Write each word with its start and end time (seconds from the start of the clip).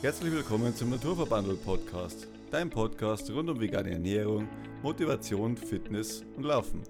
Herzlich 0.00 0.32
willkommen 0.32 0.76
zum 0.76 0.90
Naturverbandel 0.90 1.56
Podcast, 1.56 2.28
dein 2.52 2.70
Podcast 2.70 3.28
rund 3.30 3.50
um 3.50 3.58
vegane 3.58 3.90
Ernährung, 3.90 4.48
Motivation, 4.80 5.56
Fitness 5.56 6.22
und 6.36 6.44
Laufen. 6.44 6.84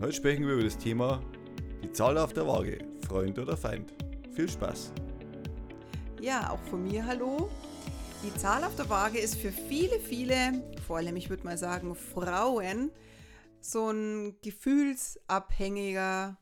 heute 0.00 0.14
sprechen 0.14 0.46
wir 0.46 0.54
über 0.54 0.64
das 0.64 0.78
Thema 0.78 1.22
die 1.82 1.92
Zahl 1.92 2.16
auf 2.16 2.32
der 2.32 2.46
Waage, 2.46 2.88
Freund 3.06 3.38
oder 3.38 3.54
Feind. 3.54 3.92
Viel 4.34 4.48
Spaß! 4.48 4.94
Ja, 6.22 6.48
auch 6.48 6.62
von 6.70 6.82
mir 6.82 7.04
hallo. 7.04 7.50
Die 8.24 8.34
Zahl 8.38 8.64
auf 8.64 8.76
der 8.76 8.88
Waage 8.88 9.18
ist 9.18 9.36
für 9.36 9.52
viele, 9.52 10.00
viele, 10.00 10.64
vor 10.86 10.96
allem 10.96 11.16
ich 11.16 11.28
würde 11.28 11.44
mal 11.44 11.58
sagen 11.58 11.94
Frauen, 11.94 12.90
so 13.60 13.90
ein 13.90 14.38
gefühlsabhängiger, 14.40 16.38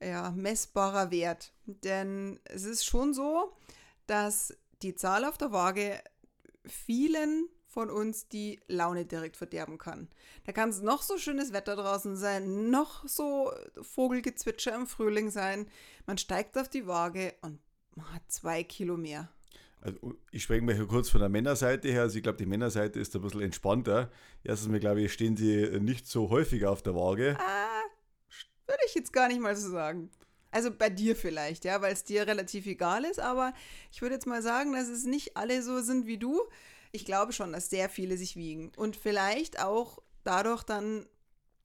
ja, 0.00 0.30
messbarer 0.30 1.10
Wert. 1.10 1.52
Denn 1.66 2.40
es 2.44 2.64
ist 2.64 2.86
schon 2.86 3.12
so, 3.12 3.52
dass 4.06 4.56
die 4.86 4.94
Zahl 4.94 5.24
auf 5.24 5.36
der 5.36 5.52
Waage 5.52 6.00
vielen 6.64 7.48
von 7.66 7.90
uns 7.90 8.28
die 8.28 8.60
Laune 8.68 9.04
direkt 9.04 9.36
verderben 9.36 9.78
kann. 9.78 10.08
Da 10.44 10.52
kann 10.52 10.70
es 10.70 10.80
noch 10.80 11.02
so 11.02 11.18
schönes 11.18 11.52
Wetter 11.52 11.76
draußen 11.76 12.16
sein, 12.16 12.70
noch 12.70 13.06
so 13.06 13.52
Vogelgezwitscher 13.82 14.74
im 14.74 14.86
Frühling 14.86 15.30
sein. 15.30 15.66
Man 16.06 16.16
steigt 16.16 16.56
auf 16.56 16.68
die 16.68 16.86
Waage 16.86 17.34
und 17.42 17.58
man 17.94 18.14
hat 18.14 18.22
zwei 18.28 18.62
Kilo 18.62 18.96
mehr. 18.96 19.28
Also 19.82 20.14
ich 20.30 20.42
spreche 20.42 20.62
mal 20.62 20.74
hier 20.74 20.86
kurz 20.86 21.10
von 21.10 21.20
der 21.20 21.28
Männerseite 21.28 21.88
her. 21.88 22.02
Also 22.02 22.16
ich 22.16 22.22
glaube, 22.22 22.38
die 22.38 22.46
Männerseite 22.46 22.98
ist 22.98 23.14
ein 23.14 23.22
bisschen 23.22 23.42
entspannter. 23.42 24.10
Erstens 24.42 24.70
mal, 24.70 24.80
glaube 24.80 25.02
ich, 25.02 25.12
stehen 25.12 25.36
sie 25.36 25.78
nicht 25.80 26.06
so 26.06 26.30
häufig 26.30 26.64
auf 26.64 26.82
der 26.82 26.94
Waage. 26.94 27.36
Ah, 27.38 27.82
würde 28.66 28.82
ich 28.86 28.94
jetzt 28.94 29.12
gar 29.12 29.28
nicht 29.28 29.40
mal 29.40 29.54
so 29.54 29.70
sagen. 29.70 30.10
Also 30.50 30.70
bei 30.70 30.88
dir 30.88 31.16
vielleicht, 31.16 31.64
ja, 31.64 31.82
weil 31.82 31.92
es 31.92 32.04
dir 32.04 32.26
relativ 32.26 32.66
egal 32.66 33.04
ist, 33.04 33.20
aber 33.20 33.52
ich 33.92 34.00
würde 34.00 34.14
jetzt 34.14 34.26
mal 34.26 34.42
sagen, 34.42 34.72
dass 34.72 34.88
es 34.88 35.04
nicht 35.04 35.36
alle 35.36 35.62
so 35.62 35.80
sind 35.80 36.06
wie 36.06 36.18
du. 36.18 36.40
Ich 36.92 37.04
glaube 37.04 37.32
schon, 37.32 37.52
dass 37.52 37.68
sehr 37.68 37.88
viele 37.88 38.16
sich 38.16 38.36
wiegen 38.36 38.72
und 38.76 38.96
vielleicht 38.96 39.60
auch 39.60 39.98
dadurch 40.24 40.62
dann, 40.62 41.06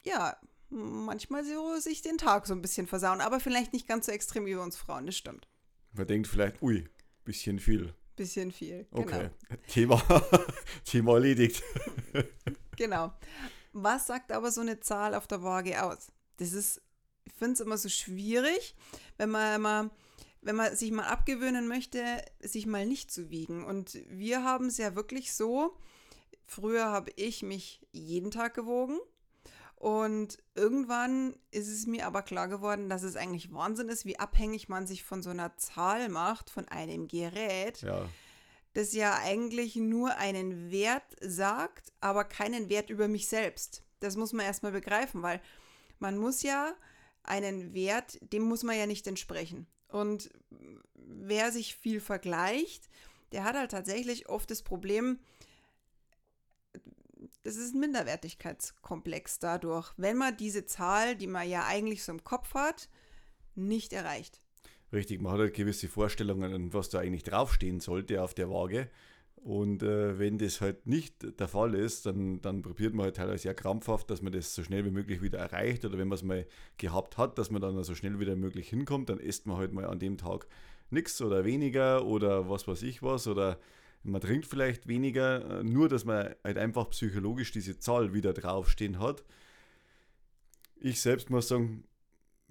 ja, 0.02 0.36
manchmal 0.68 1.44
so 1.44 1.76
sich 1.78 2.02
den 2.02 2.18
Tag 2.18 2.46
so 2.46 2.54
ein 2.54 2.62
bisschen 2.62 2.86
versauen, 2.86 3.20
aber 3.20 3.40
vielleicht 3.40 3.72
nicht 3.72 3.86
ganz 3.86 4.06
so 4.06 4.12
extrem 4.12 4.46
wie 4.46 4.50
wir 4.50 4.62
uns 4.62 4.76
Frauen, 4.76 5.06
das 5.06 5.16
stimmt. 5.16 5.48
Man 5.92 6.06
denkt 6.06 6.26
vielleicht, 6.26 6.62
ui, 6.62 6.88
bisschen 7.24 7.58
viel. 7.58 7.94
Bisschen 8.16 8.52
viel. 8.52 8.86
Genau. 8.90 9.02
Okay, 9.02 9.30
Thema, 9.68 10.02
Thema 10.84 11.14
erledigt. 11.14 11.62
genau. 12.76 13.12
Was 13.72 14.06
sagt 14.06 14.32
aber 14.32 14.50
so 14.50 14.60
eine 14.60 14.80
Zahl 14.80 15.14
auf 15.14 15.26
der 15.26 15.42
Waage 15.42 15.82
aus? 15.82 16.12
Das 16.36 16.52
ist 16.52 16.82
ich 17.24 17.32
finde 17.34 17.54
es 17.54 17.60
immer 17.60 17.78
so 17.78 17.88
schwierig, 17.88 18.74
wenn 19.16 19.30
man 19.30 19.56
immer, 19.56 19.90
wenn 20.40 20.56
man 20.56 20.76
sich 20.76 20.90
mal 20.90 21.06
abgewöhnen 21.06 21.68
möchte, 21.68 22.04
sich 22.40 22.66
mal 22.66 22.86
nicht 22.86 23.10
zu 23.10 23.30
wiegen. 23.30 23.64
Und 23.64 23.98
wir 24.08 24.44
haben 24.44 24.66
es 24.66 24.78
ja 24.78 24.94
wirklich 24.94 25.32
so, 25.32 25.76
früher 26.44 26.86
habe 26.86 27.10
ich 27.16 27.42
mich 27.42 27.80
jeden 27.92 28.30
Tag 28.30 28.54
gewogen. 28.54 28.98
Und 29.82 30.38
irgendwann 30.54 31.34
ist 31.50 31.66
es 31.66 31.86
mir 31.86 32.06
aber 32.06 32.22
klar 32.22 32.46
geworden, 32.46 32.88
dass 32.88 33.02
es 33.02 33.16
eigentlich 33.16 33.52
Wahnsinn 33.52 33.88
ist, 33.88 34.04
wie 34.04 34.16
abhängig 34.16 34.68
man 34.68 34.86
sich 34.86 35.02
von 35.02 35.24
so 35.24 35.30
einer 35.30 35.56
Zahl 35.56 36.08
macht, 36.08 36.50
von 36.50 36.68
einem 36.68 37.08
Gerät, 37.08 37.82
ja. 37.82 38.08
das 38.74 38.92
ja 38.92 39.18
eigentlich 39.18 39.74
nur 39.74 40.16
einen 40.18 40.70
Wert 40.70 41.16
sagt, 41.20 41.92
aber 42.00 42.22
keinen 42.22 42.68
Wert 42.68 42.90
über 42.90 43.08
mich 43.08 43.26
selbst. 43.26 43.82
Das 43.98 44.14
muss 44.14 44.32
man 44.32 44.46
erstmal 44.46 44.70
begreifen, 44.70 45.22
weil 45.22 45.40
man 45.98 46.16
muss 46.16 46.42
ja 46.42 46.74
einen 47.24 47.74
Wert, 47.74 48.18
dem 48.32 48.42
muss 48.42 48.62
man 48.62 48.76
ja 48.76 48.86
nicht 48.86 49.06
entsprechen. 49.06 49.66
Und 49.88 50.30
wer 50.94 51.52
sich 51.52 51.74
viel 51.76 52.00
vergleicht, 52.00 52.88
der 53.32 53.44
hat 53.44 53.56
halt 53.56 53.70
tatsächlich 53.70 54.28
oft 54.28 54.50
das 54.50 54.62
Problem, 54.62 55.18
das 57.44 57.56
ist 57.56 57.74
ein 57.74 57.80
Minderwertigkeitskomplex 57.80 59.38
dadurch, 59.38 59.92
wenn 59.96 60.16
man 60.16 60.36
diese 60.36 60.64
Zahl, 60.64 61.16
die 61.16 61.26
man 61.26 61.48
ja 61.48 61.66
eigentlich 61.66 62.04
so 62.04 62.12
im 62.12 62.24
Kopf 62.24 62.54
hat, 62.54 62.88
nicht 63.54 63.92
erreicht. 63.92 64.40
Richtig, 64.92 65.20
man 65.20 65.32
hat 65.32 65.40
halt 65.40 65.54
gewisse 65.54 65.88
Vorstellungen, 65.88 66.72
was 66.72 66.90
da 66.90 66.98
eigentlich 66.98 67.22
draufstehen 67.22 67.80
sollte 67.80 68.22
auf 68.22 68.34
der 68.34 68.50
Waage. 68.50 68.90
Und 69.42 69.82
äh, 69.82 70.20
wenn 70.20 70.38
das 70.38 70.60
halt 70.60 70.86
nicht 70.86 71.40
der 71.40 71.48
Fall 71.48 71.74
ist, 71.74 72.06
dann, 72.06 72.40
dann 72.42 72.62
probiert 72.62 72.94
man 72.94 73.04
halt 73.04 73.16
teilweise 73.16 73.42
sehr 73.42 73.54
krampfhaft, 73.54 74.08
dass 74.08 74.22
man 74.22 74.32
das 74.32 74.54
so 74.54 74.62
schnell 74.62 74.84
wie 74.84 74.92
möglich 74.92 75.20
wieder 75.20 75.40
erreicht. 75.40 75.84
Oder 75.84 75.98
wenn 75.98 76.06
man 76.06 76.14
es 76.14 76.22
mal 76.22 76.46
gehabt 76.78 77.18
hat, 77.18 77.38
dass 77.38 77.50
man 77.50 77.60
dann 77.60 77.82
so 77.82 77.96
schnell 77.96 78.20
wie 78.20 78.34
möglich 78.36 78.68
hinkommt, 78.68 79.08
dann 79.08 79.18
isst 79.18 79.46
man 79.46 79.56
halt 79.56 79.72
mal 79.72 79.84
an 79.84 79.98
dem 79.98 80.16
Tag 80.16 80.46
nichts 80.90 81.20
oder 81.20 81.44
weniger 81.44 82.04
oder 82.04 82.48
was 82.48 82.68
weiß 82.68 82.82
ich 82.82 83.02
was. 83.02 83.26
Oder 83.26 83.58
man 84.04 84.20
trinkt 84.20 84.46
vielleicht 84.46 84.86
weniger, 84.86 85.60
äh, 85.60 85.64
nur 85.64 85.88
dass 85.88 86.04
man 86.04 86.36
halt 86.44 86.56
einfach 86.56 86.90
psychologisch 86.90 87.50
diese 87.50 87.80
Zahl 87.80 88.14
wieder 88.14 88.32
draufstehen 88.34 89.00
hat. 89.00 89.24
Ich 90.76 91.00
selbst 91.00 91.30
muss 91.30 91.48
sagen, 91.48 91.82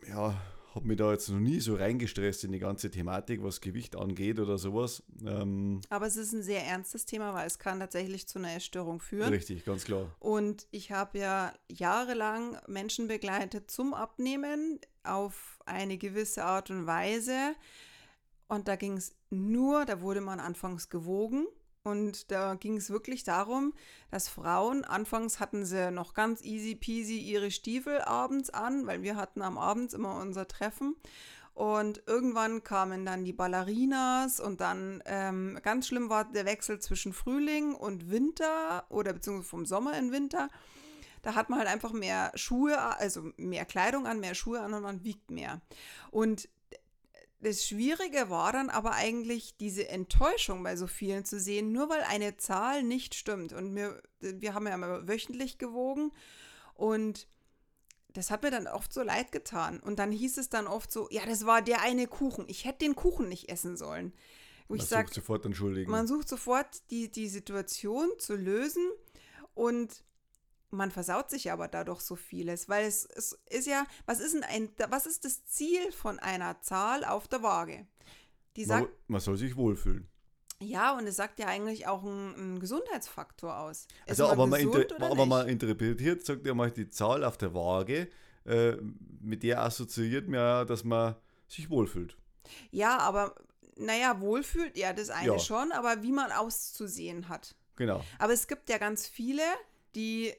ja, 0.06 0.42
habe 0.74 0.88
mich 0.88 0.98
da 0.98 1.12
jetzt 1.12 1.30
noch 1.30 1.40
nie 1.40 1.60
so 1.60 1.76
reingestresst 1.76 2.44
in 2.46 2.52
die 2.52 2.60
ganze 2.60 2.90
Thematik, 2.90 3.44
was 3.44 3.60
Gewicht 3.60 3.96
angeht 3.96 4.40
oder 4.40 4.58
sowas. 4.58 5.04
Ähm, 5.26 5.82
Aber 5.90 6.08
es 6.08 6.16
ist 6.16 6.32
ein 6.34 6.44
sehr 6.44 6.66
ernstes 6.66 7.06
Thema, 7.06 7.34
weil 7.34 7.46
es 7.46 7.60
kann 7.60 7.80
tatsächlich 7.80 8.28
zu 8.28 8.40
einer 8.40 8.56
Essstörung 8.56 9.00
führen. 9.02 9.34
Richtig, 9.34 9.66
ganz 9.66 9.84
klar. 9.84 10.16
Und 10.20 10.68
ich 10.72 10.92
habe 10.92 11.20
ja 11.20 11.54
jahrelang 11.70 12.58
Menschen 12.68 13.08
begleitet 13.08 13.70
zum 13.70 13.94
Abnehmen 13.94 14.80
auf 15.04 15.60
eine 15.66 15.98
gewisse 15.98 16.46
Art 16.46 16.70
und 16.70 16.86
Weise. 16.86 17.54
Und 18.48 18.68
da 18.68 18.76
ging 18.76 18.98
es 18.98 19.16
nur, 19.30 19.86
da 19.86 20.02
wurde 20.02 20.22
man 20.22 20.40
anfangs 20.40 20.90
gewogen 20.90 21.48
und 21.84 22.32
da 22.32 22.54
ging 22.56 22.78
es 22.78 22.92
wirklich 22.92 23.24
darum, 23.24 23.74
dass 24.12 24.28
Frauen, 24.28 24.86
anfangs 24.86 25.40
hatten 25.40 25.66
sie 25.66 25.92
noch 25.92 26.14
ganz 26.14 26.44
easy 26.44 26.76
peasy 26.76 27.18
ihre 27.18 27.50
Stiefel 27.50 28.02
abends 28.02 28.52
an, 28.52 28.86
weil 28.86 29.02
wir 29.02 29.16
hatten 29.16 29.42
am 29.42 29.58
Abend 29.58 29.94
immer 29.94 30.16
unser 30.22 30.48
Treffen. 30.48 30.96
Und 31.54 32.04
irgendwann 32.08 32.64
kamen 32.64 33.06
dann 33.06 33.26
die 33.26 33.34
Ballerinas 33.34 34.40
und 34.40 34.62
dann 34.62 35.04
ähm, 35.06 35.60
ganz 35.64 35.88
schlimm 35.88 36.10
war 36.10 36.26
der 36.26 36.46
Wechsel 36.46 36.80
zwischen 36.80 37.14
Frühling 37.14 37.76
und 37.76 38.10
Winter 38.10 38.86
oder 38.90 39.12
beziehungsweise 39.12 39.50
vom 39.50 39.66
Sommer 39.66 39.98
in 39.98 40.12
Winter. 40.12 40.50
Da 41.24 41.36
hat 41.36 41.50
man 41.50 41.60
halt 41.60 41.68
einfach 41.68 41.92
mehr 41.92 42.32
Schuhe, 42.36 42.80
also 42.80 43.32
mehr 43.38 43.66
Kleidung 43.66 44.08
an, 44.08 44.20
mehr 44.20 44.34
Schuhe 44.34 44.62
an 44.62 44.74
und 44.74 44.84
man 44.84 45.04
wiegt 45.04 45.30
mehr. 45.30 45.62
Und 46.10 46.48
das 47.42 47.66
Schwierige 47.66 48.30
war 48.30 48.54
dann 48.54 48.70
aber 48.70 48.94
eigentlich 48.94 49.58
diese 49.58 49.90
Enttäuschung 49.90 50.64
bei 50.64 50.76
so 50.76 50.86
vielen 50.88 51.26
zu 51.26 51.40
sehen, 51.40 51.72
nur 51.72 51.90
weil 51.90 52.04
eine 52.04 52.38
Zahl 52.38 52.84
nicht 52.84 53.16
stimmt. 53.16 53.52
Und 53.52 53.76
wir, 53.76 54.02
wir 54.20 54.54
haben 54.54 54.68
ja 54.68 54.76
immer 54.76 55.08
wöchentlich 55.08 55.58
gewogen 55.58 56.12
und 56.76 57.28
das 58.14 58.30
hat 58.30 58.44
mir 58.44 58.52
dann 58.52 58.68
oft 58.68 58.94
so 58.94 59.02
leid 59.02 59.32
getan. 59.32 59.80
Und 59.80 59.98
dann 59.98 60.12
hieß 60.12 60.38
es 60.38 60.50
dann 60.50 60.68
oft 60.68 60.92
so, 60.92 61.08
ja, 61.10 61.26
das 61.26 61.46
war 61.46 61.62
der 61.62 61.82
eine 61.82 62.08
Kuchen. 62.08 62.46
Ich 62.48 62.66
hätte 62.66 62.80
den 62.80 62.96
Kuchen 62.96 63.30
nicht 63.30 63.50
essen 63.50 63.76
sollen. 63.76 64.14
Wo 64.68 64.76
man 64.76 64.84
ich 64.84 64.90
sag, 64.90 65.08
sucht 65.08 65.16
sofort 65.16 65.46
entschuldigen. 65.46 65.90
Man 65.90 66.08
sucht 66.08 66.30
sofort 66.30 66.68
die, 66.92 67.12
die 67.12 67.28
Situation 67.28 68.10
zu 68.20 68.36
lösen 68.36 68.88
und 69.54 70.04
man 70.72 70.92
versaut 70.92 71.30
sich 71.30 71.52
aber 71.52 71.68
dadurch 71.68 72.02
so 72.02 72.16
vieles, 72.16 72.70
weil 72.70 72.86
es, 72.86 73.06
es 73.06 73.38
ist 73.50 73.68
ja, 73.68 73.86
was 74.06 74.20
ist 74.20 74.34
denn 74.34 74.44
ein, 74.44 74.70
was 74.90 75.06
ist 75.06 75.26
das 75.26 75.46
Ziel 75.46 75.92
von 75.92 76.20
einer 76.20 76.62
Zahl 76.62 77.04
auf 77.04 77.28
der 77.28 77.44
Waage? 77.44 77.86
Die 78.56 78.66
sagt, 78.66 78.84
man, 78.84 78.92
man 79.08 79.22
soll 79.22 79.38
sich 79.38 79.56
wohlfühlen. 79.56 80.08
Ja, 80.60 80.96
und 80.96 81.08
es 81.08 81.16
sagt 81.16 81.40
ja 81.40 81.48
eigentlich 81.48 81.88
auch 81.88 82.04
einen 82.04 82.60
Gesundheitsfaktor 82.60 83.58
aus. 83.58 83.88
Ist 84.06 84.22
also, 84.22 84.28
aber 84.28 84.46
man, 84.46 84.60
inter, 84.60 85.02
aber 85.02 85.26
man 85.26 85.50
interpretiert, 85.50 86.24
sagt 86.24 86.46
ja 86.46 86.54
mal 86.54 86.70
die 86.70 86.88
Zahl 86.90 87.24
auf 87.24 87.38
der 87.38 87.54
Waage, 87.54 88.10
äh, 88.46 88.74
mit 89.22 89.44
der 89.44 89.62
assoziiert 89.62 90.28
man 90.28 90.40
ja, 90.40 90.66
dass 90.66 90.84
man 90.84 91.16
sich 91.48 91.70
wohlfühlt. 91.70 92.16
Ja, 92.70 93.00
aber 93.00 93.36
naja, 93.76 94.20
wohlfühlt, 94.22 94.78
ja, 94.78 94.94
das 94.94 95.10
eine 95.10 95.34
ja. 95.34 95.40
schon, 95.40 95.72
aber 95.72 96.04
wie 96.04 96.12
man 96.12 96.32
auszusehen 96.32 97.28
hat. 97.28 97.56
Genau. 97.78 98.04
Aber 98.20 98.34
es 98.34 98.48
gibt 98.48 98.70
ja 98.70 98.78
ganz 98.78 99.08
viele, 99.08 99.44
die 99.96 100.34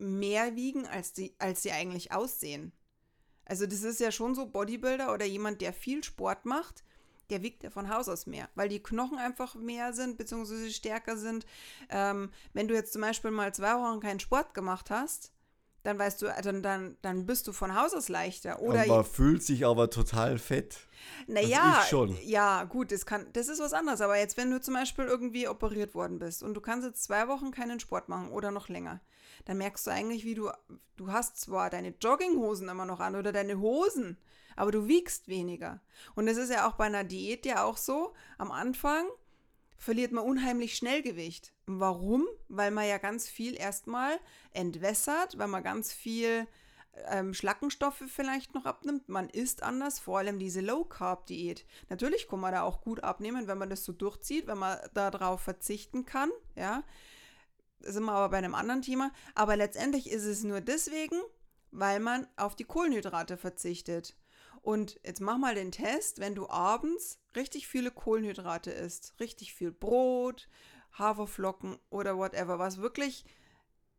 mehr 0.00 0.56
wiegen, 0.56 0.86
als, 0.86 1.12
die, 1.12 1.34
als 1.38 1.62
sie 1.62 1.72
eigentlich 1.72 2.12
aussehen. 2.12 2.72
Also 3.44 3.66
das 3.66 3.82
ist 3.82 4.00
ja 4.00 4.12
schon 4.12 4.34
so 4.34 4.46
Bodybuilder 4.46 5.12
oder 5.12 5.24
jemand, 5.24 5.60
der 5.60 5.72
viel 5.72 6.04
Sport 6.04 6.46
macht, 6.46 6.84
der 7.30 7.42
wiegt 7.42 7.62
ja 7.62 7.70
von 7.70 7.88
Haus 7.88 8.08
aus 8.08 8.26
mehr, 8.26 8.48
weil 8.54 8.68
die 8.68 8.82
Knochen 8.82 9.18
einfach 9.18 9.54
mehr 9.54 9.92
sind, 9.92 10.18
beziehungsweise 10.18 10.70
stärker 10.70 11.16
sind. 11.16 11.46
Ähm, 11.88 12.30
wenn 12.52 12.68
du 12.68 12.74
jetzt 12.74 12.92
zum 12.92 13.02
Beispiel 13.02 13.30
mal 13.30 13.54
zwei 13.54 13.74
Wochen 13.74 14.00
keinen 14.00 14.20
Sport 14.20 14.54
gemacht 14.54 14.90
hast, 14.90 15.32
dann 15.82 15.98
weißt 15.98 16.20
du, 16.22 16.26
dann, 16.42 16.62
dann, 16.62 16.96
dann 17.00 17.24
bist 17.24 17.48
du 17.48 17.52
von 17.52 17.74
Haus 17.74 17.94
aus 17.94 18.08
leichter. 18.08 18.60
Oder 18.60 18.86
man 18.86 19.04
fühlt 19.04 19.42
sich 19.42 19.64
aber 19.64 19.88
total 19.88 20.38
fett. 20.38 20.78
Naja, 21.26 21.78
also 21.78 21.88
schon. 21.88 22.18
ja, 22.22 22.64
gut, 22.64 22.92
das, 22.92 23.06
kann, 23.06 23.26
das 23.32 23.48
ist 23.48 23.60
was 23.60 23.72
anderes. 23.72 24.02
Aber 24.02 24.18
jetzt, 24.18 24.36
wenn 24.36 24.50
du 24.50 24.60
zum 24.60 24.74
Beispiel 24.74 25.06
irgendwie 25.06 25.48
operiert 25.48 25.94
worden 25.94 26.18
bist 26.18 26.42
und 26.42 26.52
du 26.52 26.60
kannst 26.60 26.86
jetzt 26.86 27.04
zwei 27.04 27.28
Wochen 27.28 27.50
keinen 27.50 27.80
Sport 27.80 28.10
machen 28.10 28.30
oder 28.30 28.50
noch 28.50 28.68
länger, 28.68 29.00
dann 29.44 29.58
merkst 29.58 29.86
du 29.86 29.90
eigentlich, 29.90 30.24
wie 30.24 30.34
du, 30.34 30.50
du 30.96 31.12
hast 31.12 31.40
zwar 31.40 31.70
deine 31.70 31.94
Jogginghosen 32.00 32.68
immer 32.68 32.84
noch 32.84 33.00
an 33.00 33.16
oder 33.16 33.32
deine 33.32 33.58
Hosen, 33.58 34.16
aber 34.56 34.72
du 34.72 34.88
wiegst 34.88 35.28
weniger. 35.28 35.80
Und 36.14 36.28
es 36.28 36.36
ist 36.36 36.50
ja 36.50 36.68
auch 36.68 36.74
bei 36.74 36.84
einer 36.84 37.04
Diät 37.04 37.46
ja 37.46 37.64
auch 37.64 37.76
so, 37.76 38.14
am 38.38 38.50
Anfang 38.50 39.06
verliert 39.76 40.12
man 40.12 40.24
unheimlich 40.24 40.76
schnell 40.76 41.02
Gewicht. 41.02 41.52
Warum? 41.66 42.26
Weil 42.48 42.70
man 42.70 42.86
ja 42.86 42.98
ganz 42.98 43.28
viel 43.28 43.58
erstmal 43.58 44.18
entwässert, 44.52 45.38
weil 45.38 45.48
man 45.48 45.62
ganz 45.62 45.92
viel 45.92 46.46
ähm, 47.08 47.34
Schlackenstoffe 47.34 48.02
vielleicht 48.06 48.54
noch 48.54 48.66
abnimmt. 48.66 49.08
Man 49.08 49.30
isst 49.30 49.62
anders, 49.62 49.98
vor 49.98 50.18
allem 50.18 50.38
diese 50.38 50.60
Low-Carb-Diät. 50.60 51.64
Natürlich 51.88 52.28
kann 52.28 52.40
man 52.40 52.52
da 52.52 52.62
auch 52.62 52.82
gut 52.82 53.02
abnehmen, 53.02 53.46
wenn 53.46 53.58
man 53.58 53.70
das 53.70 53.84
so 53.84 53.92
durchzieht, 53.92 54.46
wenn 54.46 54.58
man 54.58 54.78
darauf 54.94 55.40
verzichten 55.40 56.04
kann. 56.04 56.30
Ja, 56.56 56.84
sind 57.80 58.04
wir 58.04 58.12
aber 58.12 58.30
bei 58.30 58.38
einem 58.38 58.54
anderen 58.54 58.82
Thema. 58.82 59.12
Aber 59.34 59.56
letztendlich 59.56 60.10
ist 60.10 60.24
es 60.24 60.44
nur 60.44 60.60
deswegen, 60.60 61.20
weil 61.70 62.00
man 62.00 62.26
auf 62.36 62.56
die 62.56 62.64
Kohlenhydrate 62.64 63.36
verzichtet. 63.36 64.16
Und 64.62 65.00
jetzt 65.04 65.20
mach 65.20 65.38
mal 65.38 65.54
den 65.54 65.72
Test, 65.72 66.18
wenn 66.18 66.34
du 66.34 66.48
abends 66.48 67.18
richtig 67.34 67.66
viele 67.66 67.90
Kohlenhydrate 67.90 68.70
isst, 68.70 69.14
richtig 69.18 69.54
viel 69.54 69.72
Brot, 69.72 70.48
Haferflocken 70.92 71.78
oder 71.88 72.18
whatever, 72.18 72.58
was 72.58 72.78
wirklich 72.78 73.24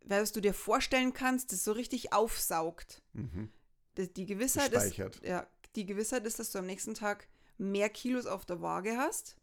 was 0.04 0.32
du 0.32 0.42
dir 0.42 0.54
vorstellen 0.54 1.14
kannst, 1.14 1.52
das 1.52 1.64
so 1.64 1.72
richtig 1.72 2.14
aufsaugt. 2.14 3.02
Mhm. 3.14 3.52
Das, 3.96 4.12
die, 4.14 4.26
Gewissheit 4.26 4.74
ist, 4.74 4.98
ja, 5.24 5.48
die 5.76 5.86
Gewissheit 5.86 6.26
ist, 6.26 6.40
dass 6.40 6.52
du 6.52 6.60
am 6.60 6.66
nächsten 6.66 6.94
Tag 6.94 7.28
mehr 7.58 7.90
Kilos 7.90 8.26
auf 8.26 8.46
der 8.46 8.62
Waage 8.62 8.98
hast. 8.98 9.36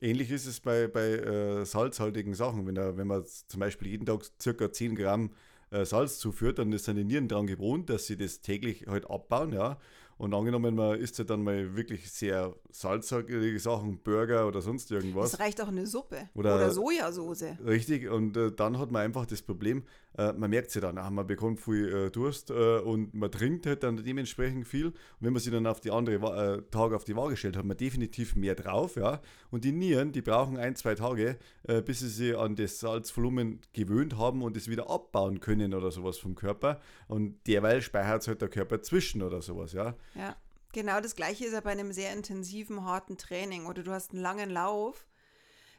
Ähnlich 0.00 0.30
ist 0.30 0.46
es 0.46 0.60
bei, 0.60 0.86
bei 0.86 1.06
äh, 1.06 1.64
salzhaltigen 1.64 2.34
Sachen. 2.34 2.66
Wenn, 2.66 2.76
er, 2.76 2.96
wenn 2.96 3.06
man 3.06 3.24
zum 3.24 3.60
Beispiel 3.60 3.88
jeden 3.88 4.06
Tag 4.06 4.22
circa 4.40 4.70
10 4.70 4.94
Gramm 4.94 5.30
äh, 5.70 5.84
Salz 5.84 6.18
zuführt, 6.18 6.58
dann 6.58 6.72
ist 6.72 6.84
seine 6.84 7.04
Nieren 7.04 7.28
daran 7.28 7.46
gewohnt, 7.46 7.90
dass 7.90 8.06
sie 8.06 8.16
das 8.16 8.40
täglich 8.40 8.86
halt 8.86 9.10
abbauen, 9.10 9.52
ja. 9.52 9.78
Und 10.16 10.34
angenommen, 10.34 10.74
man 10.74 10.98
isst 10.98 11.18
ja 11.18 11.24
dann 11.24 11.44
mal 11.44 11.76
wirklich 11.76 12.10
sehr 12.10 12.52
salzige 12.70 13.58
Sachen, 13.60 13.98
Burger 13.98 14.48
oder 14.48 14.60
sonst 14.60 14.90
irgendwas. 14.90 15.34
Es 15.34 15.38
reicht 15.38 15.60
auch 15.60 15.68
eine 15.68 15.86
Suppe 15.86 16.28
oder, 16.34 16.56
oder 16.56 16.70
Sojasauce. 16.72 17.44
Richtig, 17.64 18.08
und 18.08 18.36
äh, 18.36 18.50
dann 18.50 18.78
hat 18.78 18.90
man 18.90 19.02
einfach 19.02 19.26
das 19.26 19.42
Problem, 19.42 19.84
äh, 20.18 20.32
man 20.32 20.50
merkt 20.50 20.70
sie 20.70 20.80
dann, 20.80 20.98
ach, 20.98 21.10
man 21.10 21.26
bekommt 21.26 21.60
viel 21.60 21.88
äh, 21.88 22.10
Durst 22.10 22.50
äh, 22.50 22.78
und 22.78 23.14
man 23.14 23.30
trinkt 23.30 23.66
halt 23.66 23.84
dann 23.84 23.96
dementsprechend 23.96 24.66
viel. 24.66 24.86
Und 24.86 24.94
wenn 25.20 25.32
man 25.32 25.40
sich 25.40 25.52
dann 25.52 25.66
auf 25.66 25.80
die 25.80 25.90
andere 25.90 26.58
äh, 26.58 26.70
Tage 26.70 26.96
auf 26.96 27.04
die 27.04 27.16
Waage 27.16 27.36
stellt, 27.36 27.56
hat 27.56 27.64
man 27.64 27.76
definitiv 27.76 28.34
mehr 28.34 28.54
drauf, 28.54 28.96
ja. 28.96 29.20
Und 29.50 29.64
die 29.64 29.72
Nieren, 29.72 30.12
die 30.12 30.20
brauchen 30.22 30.56
ein, 30.58 30.74
zwei 30.76 30.94
Tage, 30.94 31.38
äh, 31.62 31.80
bis 31.80 32.00
sie 32.00 32.08
sich 32.08 32.36
an 32.36 32.56
das 32.56 32.80
Salzvolumen 32.80 33.60
gewöhnt 33.72 34.18
haben 34.18 34.42
und 34.42 34.56
es 34.56 34.68
wieder 34.68 34.90
abbauen 34.90 35.40
können 35.40 35.72
oder 35.72 35.90
sowas 35.90 36.18
vom 36.18 36.34
Körper. 36.34 36.80
Und 37.06 37.46
derweil 37.46 37.80
speichert 37.80 38.26
halt 38.26 38.42
der 38.42 38.48
Körper 38.48 38.82
zwischen 38.82 39.22
oder 39.22 39.40
sowas, 39.40 39.72
ja. 39.72 39.94
Ja, 40.16 40.36
genau 40.72 41.00
das 41.00 41.14
gleiche 41.14 41.44
ist 41.44 41.52
ja 41.52 41.60
bei 41.60 41.70
einem 41.70 41.92
sehr 41.92 42.12
intensiven, 42.12 42.84
harten 42.84 43.16
Training 43.16 43.66
oder 43.66 43.82
du 43.82 43.92
hast 43.92 44.12
einen 44.12 44.22
langen 44.22 44.50
Lauf, 44.50 45.07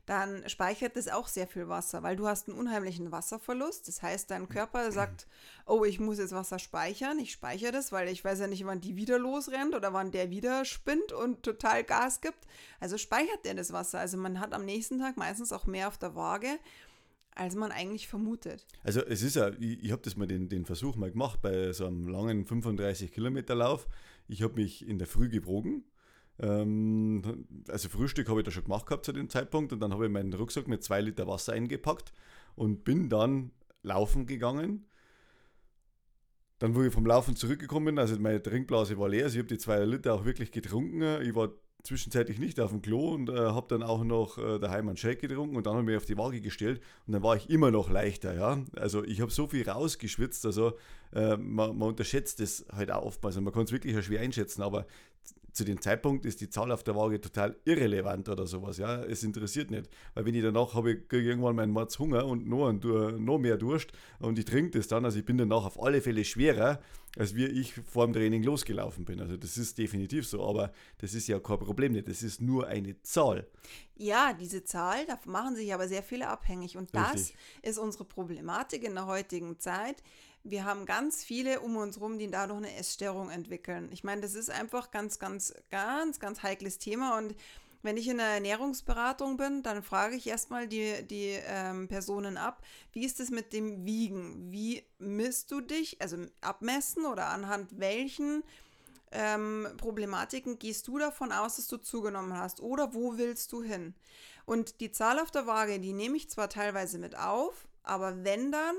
dann 0.09 0.49
speichert 0.49 0.95
das 0.95 1.07
auch 1.07 1.27
sehr 1.27 1.45
viel 1.45 1.69
Wasser, 1.69 2.01
weil 2.01 2.15
du 2.15 2.25
hast 2.25 2.49
einen 2.49 2.57
unheimlichen 2.57 3.11
Wasserverlust. 3.11 3.87
Das 3.87 4.01
heißt, 4.01 4.31
dein 4.31 4.49
Körper 4.49 4.91
sagt, 4.91 5.27
oh, 5.67 5.85
ich 5.85 5.99
muss 5.99 6.17
jetzt 6.17 6.31
Wasser 6.31 6.57
speichern. 6.57 7.19
Ich 7.19 7.31
speichere 7.31 7.71
das, 7.71 7.91
weil 7.91 8.07
ich 8.09 8.25
weiß 8.25 8.39
ja 8.39 8.47
nicht, 8.47 8.65
wann 8.65 8.81
die 8.81 8.95
wieder 8.95 9.19
losrennt 9.19 9.75
oder 9.75 9.93
wann 9.93 10.09
der 10.09 10.31
wieder 10.31 10.65
spinnt 10.65 11.11
und 11.11 11.43
total 11.43 11.83
Gas 11.83 12.21
gibt. 12.21 12.39
Also 12.79 12.97
speichert 12.97 13.45
der 13.45 13.53
das 13.53 13.71
Wasser. 13.71 13.99
Also 13.99 14.17
man 14.17 14.39
hat 14.39 14.51
am 14.53 14.65
nächsten 14.65 14.97
Tag 14.97 15.15
meistens 15.15 15.53
auch 15.53 15.67
mehr 15.67 15.87
auf 15.87 15.99
der 15.99 16.15
Waage 16.15 16.57
als 17.35 17.55
man 17.55 17.71
eigentlich 17.71 18.09
vermutet. 18.09 18.65
Also 18.83 18.99
es 18.99 19.21
ist 19.21 19.37
ja, 19.37 19.51
ich, 19.59 19.81
ich 19.81 19.91
habe 19.93 20.01
das 20.01 20.17
mal 20.17 20.27
den, 20.27 20.49
den 20.49 20.65
Versuch 20.65 20.97
mal 20.97 21.09
gemacht 21.09 21.41
bei 21.41 21.71
so 21.71 21.85
einem 21.85 22.09
langen 22.09 22.45
35 22.45 23.13
Kilometer 23.13 23.55
Lauf. 23.55 23.87
Ich 24.27 24.41
habe 24.41 24.55
mich 24.55 24.85
in 24.85 24.97
der 24.97 25.07
Früh 25.07 25.29
gebrogen. 25.29 25.85
Ähm, 26.39 27.47
also 27.67 27.89
Frühstück 27.89 28.29
habe 28.29 28.39
ich 28.39 28.45
da 28.45 28.51
schon 28.51 28.63
gemacht 28.63 28.85
gehabt 28.85 29.05
zu 29.05 29.11
dem 29.11 29.29
Zeitpunkt 29.29 29.73
und 29.73 29.79
dann 29.79 29.93
habe 29.93 30.05
ich 30.05 30.11
meinen 30.11 30.33
Rucksack 30.33 30.67
mit 30.67 30.83
zwei 30.83 31.01
Liter 31.01 31.27
Wasser 31.27 31.53
eingepackt 31.53 32.13
und 32.55 32.83
bin 32.83 33.09
dann 33.09 33.51
laufen 33.83 34.25
gegangen. 34.25 34.85
Dann, 36.59 36.75
wo 36.75 36.83
ich 36.83 36.93
vom 36.93 37.05
Laufen 37.05 37.35
zurückgekommen 37.35 37.85
bin, 37.85 37.99
also 37.99 38.19
meine 38.19 38.41
Trinkblase 38.41 38.97
war 38.97 39.07
leer, 39.07 39.25
also 39.25 39.35
ich 39.35 39.39
habe 39.39 39.47
die 39.47 39.57
zwei 39.57 39.83
Liter 39.85 40.13
auch 40.13 40.25
wirklich 40.25 40.51
getrunken. 40.51 41.21
Ich 41.21 41.33
war 41.33 41.51
zwischenzeitlich 41.83 42.39
nicht 42.39 42.59
auf 42.59 42.71
dem 42.71 42.81
Klo 42.81 43.13
und 43.13 43.29
äh, 43.29 43.33
habe 43.33 43.67
dann 43.69 43.83
auch 43.83 44.03
noch 44.03 44.37
äh, 44.37 44.59
daheim 44.59 44.89
einen 44.89 44.97
Shake 44.97 45.21
getrunken 45.21 45.55
und 45.55 45.65
dann 45.65 45.73
habe 45.73 45.83
ich 45.83 45.87
mich 45.87 45.97
auf 45.97 46.05
die 46.05 46.17
Waage 46.17 46.41
gestellt 46.41 46.81
und 47.07 47.13
dann 47.13 47.23
war 47.23 47.37
ich 47.37 47.49
immer 47.49 47.71
noch 47.71 47.89
leichter, 47.89 48.33
ja. 48.33 48.61
Also 48.75 49.03
ich 49.05 49.21
habe 49.21 49.31
so 49.31 49.47
viel 49.47 49.67
rausgeschwitzt, 49.69 50.45
also 50.45 50.73
äh, 51.13 51.37
man, 51.37 51.77
man, 51.77 51.89
unterschätzt 51.89 52.41
das 52.41 52.65
halt 52.71 52.91
auch 52.91 53.05
oftmals 53.05 53.37
und 53.37 53.45
man 53.45 53.53
kann 53.53 53.63
es 53.63 53.71
wirklich 53.71 54.03
schwer 54.03 54.19
einschätzen, 54.19 54.61
aber 54.61 54.87
zu 55.53 55.63
dem 55.63 55.81
Zeitpunkt 55.81 56.25
ist 56.25 56.41
die 56.41 56.49
Zahl 56.49 56.71
auf 56.71 56.83
der 56.83 56.95
Waage 56.95 57.21
total 57.21 57.57
irrelevant 57.65 58.29
oder 58.29 58.45
sowas, 58.45 58.77
ja. 58.77 59.03
Es 59.03 59.23
interessiert 59.23 59.71
nicht, 59.71 59.89
weil 60.13 60.25
wenn 60.25 60.35
ich 60.35 60.43
danach 60.43 60.73
habe, 60.73 60.93
ich 60.93 61.11
irgendwann 61.11 61.55
meinen 61.55 61.71
Mords 61.71 61.99
Hunger 61.99 62.25
und 62.25 62.47
noch, 62.47 62.71
noch 62.71 63.37
mehr 63.37 63.57
Durst 63.57 63.91
und 64.19 64.37
ich 64.39 64.45
trinke 64.45 64.77
das 64.77 64.87
dann, 64.87 65.05
also 65.05 65.19
ich 65.19 65.25
bin 65.25 65.37
danach 65.37 65.65
auf 65.65 65.81
alle 65.81 66.01
Fälle 66.01 66.23
schwerer, 66.23 66.79
als 67.17 67.35
wie 67.35 67.45
ich 67.45 67.73
vor 67.73 68.05
dem 68.05 68.13
Training 68.13 68.43
losgelaufen 68.43 69.05
bin. 69.05 69.19
Also 69.19 69.37
das 69.37 69.57
ist 69.57 69.77
definitiv 69.77 70.27
so, 70.27 70.47
aber 70.47 70.71
das 70.99 71.13
ist 71.13 71.27
ja 71.27 71.39
kein 71.39 71.59
Problem 71.59 71.93
nicht. 71.93 72.07
Das 72.07 72.21
ist 72.21 72.41
nur 72.41 72.67
eine 72.67 73.01
Zahl. 73.01 73.47
Ja, 73.95 74.33
diese 74.33 74.63
Zahl, 74.63 75.05
da 75.07 75.19
machen 75.25 75.55
sich 75.55 75.73
aber 75.73 75.87
sehr 75.87 76.03
viele 76.03 76.27
abhängig. 76.27 76.77
Und 76.77 76.93
das 76.93 77.13
Richtig. 77.15 77.37
ist 77.63 77.77
unsere 77.79 78.05
Problematik 78.05 78.83
in 78.83 78.93
der 78.93 79.07
heutigen 79.07 79.59
Zeit. 79.59 80.03
Wir 80.43 80.65
haben 80.65 80.85
ganz 80.85 81.23
viele 81.23 81.59
um 81.59 81.75
uns 81.77 81.97
herum, 81.97 82.17
die 82.17 82.29
dadurch 82.29 82.57
eine 82.59 82.75
Essstörung 82.75 83.29
entwickeln. 83.29 83.89
Ich 83.91 84.03
meine, 84.03 84.21
das 84.21 84.35
ist 84.35 84.49
einfach 84.49 84.91
ganz, 84.91 85.19
ganz, 85.19 85.53
ganz, 85.69 86.19
ganz 86.19 86.43
heikles 86.43 86.77
Thema 86.77 87.17
und 87.17 87.35
wenn 87.81 87.97
ich 87.97 88.07
in 88.09 88.17
der 88.17 88.27
Ernährungsberatung 88.27 89.37
bin, 89.37 89.63
dann 89.63 89.83
frage 89.83 90.15
ich 90.15 90.27
erstmal 90.27 90.67
die, 90.67 91.01
die 91.07 91.37
ähm, 91.47 91.87
Personen 91.87 92.37
ab, 92.37 92.61
wie 92.91 93.05
ist 93.05 93.19
es 93.19 93.29
mit 93.29 93.53
dem 93.53 93.85
Wiegen? 93.85 94.51
Wie 94.51 94.83
misst 94.97 95.51
du 95.51 95.61
dich, 95.61 96.01
also 96.01 96.17
abmessen 96.41 97.05
oder 97.05 97.27
anhand 97.27 97.79
welchen 97.79 98.43
ähm, 99.11 99.67
Problematiken 99.77 100.59
gehst 100.59 100.87
du 100.87 100.99
davon 100.99 101.31
aus, 101.31 101.55
dass 101.55 101.67
du 101.67 101.77
zugenommen 101.77 102.37
hast 102.37 102.59
oder 102.59 102.93
wo 102.93 103.17
willst 103.17 103.53
du 103.53 103.63
hin? 103.63 103.93
Und 104.45 104.81
die 104.81 104.91
Zahl 104.91 105.19
auf 105.19 105.31
der 105.31 105.47
Waage, 105.47 105.79
die 105.79 105.93
nehme 105.93 106.17
ich 106.17 106.29
zwar 106.29 106.49
teilweise 106.49 106.97
mit 106.97 107.17
auf, 107.17 107.67
aber 107.83 108.23
wenn 108.23 108.51
dann 108.51 108.75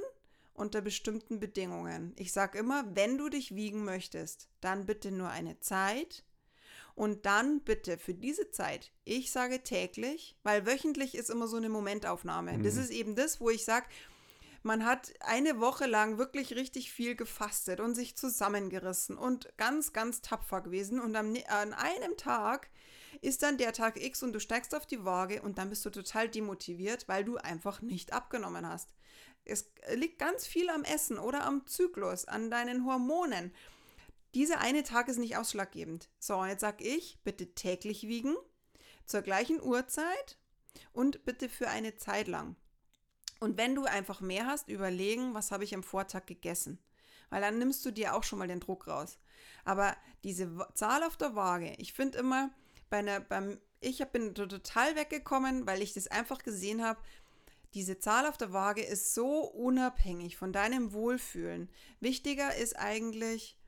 unter 0.60 0.80
bestimmten 0.80 1.40
Bedingungen. 1.40 2.14
Ich 2.16 2.32
sage 2.32 2.58
immer, 2.58 2.84
wenn 2.94 3.18
du 3.18 3.28
dich 3.28 3.54
wiegen 3.54 3.84
möchtest, 3.84 4.48
dann 4.60 4.86
bitte 4.86 5.10
nur 5.10 5.30
eine 5.30 5.58
Zeit, 5.60 6.24
und 7.00 7.24
dann 7.24 7.60
bitte 7.60 7.96
für 7.96 8.12
diese 8.12 8.50
Zeit, 8.50 8.92
ich 9.04 9.32
sage 9.32 9.62
täglich, 9.62 10.36
weil 10.42 10.66
wöchentlich 10.66 11.14
ist 11.14 11.30
immer 11.30 11.46
so 11.46 11.56
eine 11.56 11.70
Momentaufnahme. 11.70 12.58
Mhm. 12.58 12.62
Das 12.62 12.76
ist 12.76 12.90
eben 12.90 13.14
das, 13.14 13.40
wo 13.40 13.49
ich 13.49 13.64
sage, 13.64 13.87
man 14.62 14.85
hat 14.85 15.14
eine 15.20 15.61
Woche 15.61 15.87
lang 15.87 16.18
wirklich 16.18 16.54
richtig 16.54 16.92
viel 16.92 17.16
gefastet 17.16 17.80
und 17.80 17.94
sich 17.94 18.16
zusammengerissen 18.16 19.16
und 19.16 19.49
ganz, 19.56 19.94
ganz 19.94 20.20
tapfer 20.20 20.61
gewesen. 20.61 21.00
Und 21.00 21.16
am, 21.16 21.35
an 21.49 21.73
einem 21.73 22.18
Tag 22.18 22.68
ist 23.23 23.42
dann 23.42 23.56
der 23.56 23.73
Tag 23.73 23.99
X 23.99 24.23
und 24.23 24.35
du 24.35 24.38
steigst 24.40 24.75
auf 24.75 24.85
die 24.85 25.02
Waage 25.02 25.40
und 25.40 25.56
dann 25.56 25.70
bist 25.70 25.87
du 25.87 25.90
total 25.90 26.28
demotiviert, 26.28 27.08
weil 27.08 27.25
du 27.25 27.38
einfach 27.38 27.80
nicht 27.80 28.12
abgenommen 28.12 28.68
hast. 28.68 28.92
Es 29.50 29.73
liegt 29.95 30.19
ganz 30.19 30.47
viel 30.47 30.71
am 30.71 30.85
Essen 30.85 31.19
oder 31.19 31.45
am 31.45 31.66
Zyklus, 31.66 32.25
an 32.26 32.50
deinen 32.50 32.87
Hormonen. 32.87 33.52
Dieser 34.35 34.61
eine 34.61 34.85
Tag 34.85 35.09
ist 35.09 35.19
nicht 35.19 35.37
ausschlaggebend. 35.37 36.09
So, 36.19 36.45
jetzt 36.45 36.61
sag 36.61 36.80
ich, 36.80 37.19
bitte 37.25 37.54
täglich 37.54 38.07
wiegen, 38.07 38.37
zur 39.07 39.23
gleichen 39.23 39.61
Uhrzeit 39.61 40.38
und 40.92 41.25
bitte 41.25 41.49
für 41.49 41.69
eine 41.69 41.97
Zeit 41.97 42.28
lang. 42.28 42.57
Und 43.40 43.57
wenn 43.57 43.75
du 43.75 43.85
einfach 43.85 44.21
mehr 44.21 44.47
hast, 44.47 44.69
überlegen, 44.69 45.35
was 45.35 45.50
habe 45.50 45.64
ich 45.64 45.75
am 45.75 45.83
Vortag 45.83 46.26
gegessen. 46.26 46.78
Weil 47.30 47.40
dann 47.40 47.59
nimmst 47.59 47.85
du 47.85 47.90
dir 47.90 48.14
auch 48.14 48.23
schon 48.23 48.38
mal 48.38 48.49
den 48.49 48.61
Druck 48.61 48.87
raus. 48.87 49.19
Aber 49.64 49.97
diese 50.25 50.50
Zahl 50.75 51.02
auf 51.02 51.16
der 51.16 51.35
Waage, 51.35 51.75
ich 51.78 51.92
finde 51.92 52.19
immer, 52.19 52.50
bei 52.90 52.99
einer, 52.99 53.21
beim, 53.21 53.59
ich 53.80 54.04
bin 54.09 54.35
total 54.35 54.97
weggekommen, 54.97 55.66
weil 55.66 55.80
ich 55.80 55.95
das 55.95 56.09
einfach 56.09 56.42
gesehen 56.42 56.85
habe, 56.85 57.00
diese 57.74 57.98
Zahl 57.98 58.26
auf 58.26 58.36
der 58.36 58.52
Waage 58.52 58.82
ist 58.82 59.14
so 59.14 59.40
unabhängig 59.44 60.36
von 60.36 60.52
deinem 60.52 60.92
Wohlfühlen. 60.92 61.68
Wichtiger 62.00 62.54
ist 62.56 62.76
eigentlich, 62.76 63.60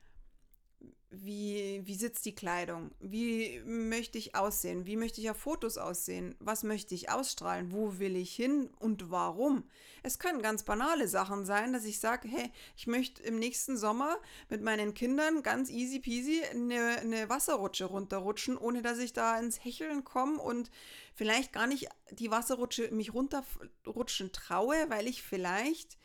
wie, 1.12 1.83
wie 1.85 1.95
sitzt 1.95 2.25
die 2.25 2.35
Kleidung? 2.35 2.90
Wie 2.99 3.61
möchte 3.64 4.16
ich 4.16 4.35
aussehen? 4.35 4.87
Wie 4.87 4.97
möchte 4.97 5.21
ich 5.21 5.31
auf 5.31 5.37
Fotos 5.37 5.76
aussehen? 5.76 6.35
Was 6.40 6.62
möchte 6.62 6.95
ich 6.95 7.11
ausstrahlen? 7.11 7.71
Wo 7.71 7.99
will 7.99 8.16
ich 8.16 8.35
hin 8.35 8.71
und 8.78 9.11
warum? 9.11 9.64
Es 10.02 10.19
können 10.19 10.40
ganz 10.40 10.62
banale 10.62 11.07
Sachen 11.09 11.45
sein, 11.45 11.75
dass 11.75 11.85
ich 11.85 12.00
sage, 12.00 12.28
hey, 12.28 12.50
ich 12.76 12.87
möchte 12.87 13.23
im 13.23 13.38
nächsten 13.38 13.76
Sommer 13.76 14.16
mit 14.49 14.62
meinen 14.62 14.95
Kindern 14.95 15.42
ganz 15.42 15.69
easy 15.69 16.00
peasy 16.00 16.42
eine, 16.50 16.99
eine 17.00 17.28
Wasserrutsche 17.28 17.85
runterrutschen, 17.85 18.57
ohne 18.57 18.81
dass 18.81 18.99
ich 18.99 19.12
da 19.12 19.38
ins 19.38 19.62
Hecheln 19.62 20.04
komme 20.04 20.40
und 20.40 20.71
vielleicht 21.14 21.52
gar 21.52 21.66
nicht 21.66 21.88
die 22.11 22.31
Wasserrutsche 22.31 22.90
mich 22.90 23.12
runterrutschen 23.12 24.33
traue, 24.33 24.88
weil 24.88 25.07
ich 25.07 25.23
vielleicht 25.23 25.99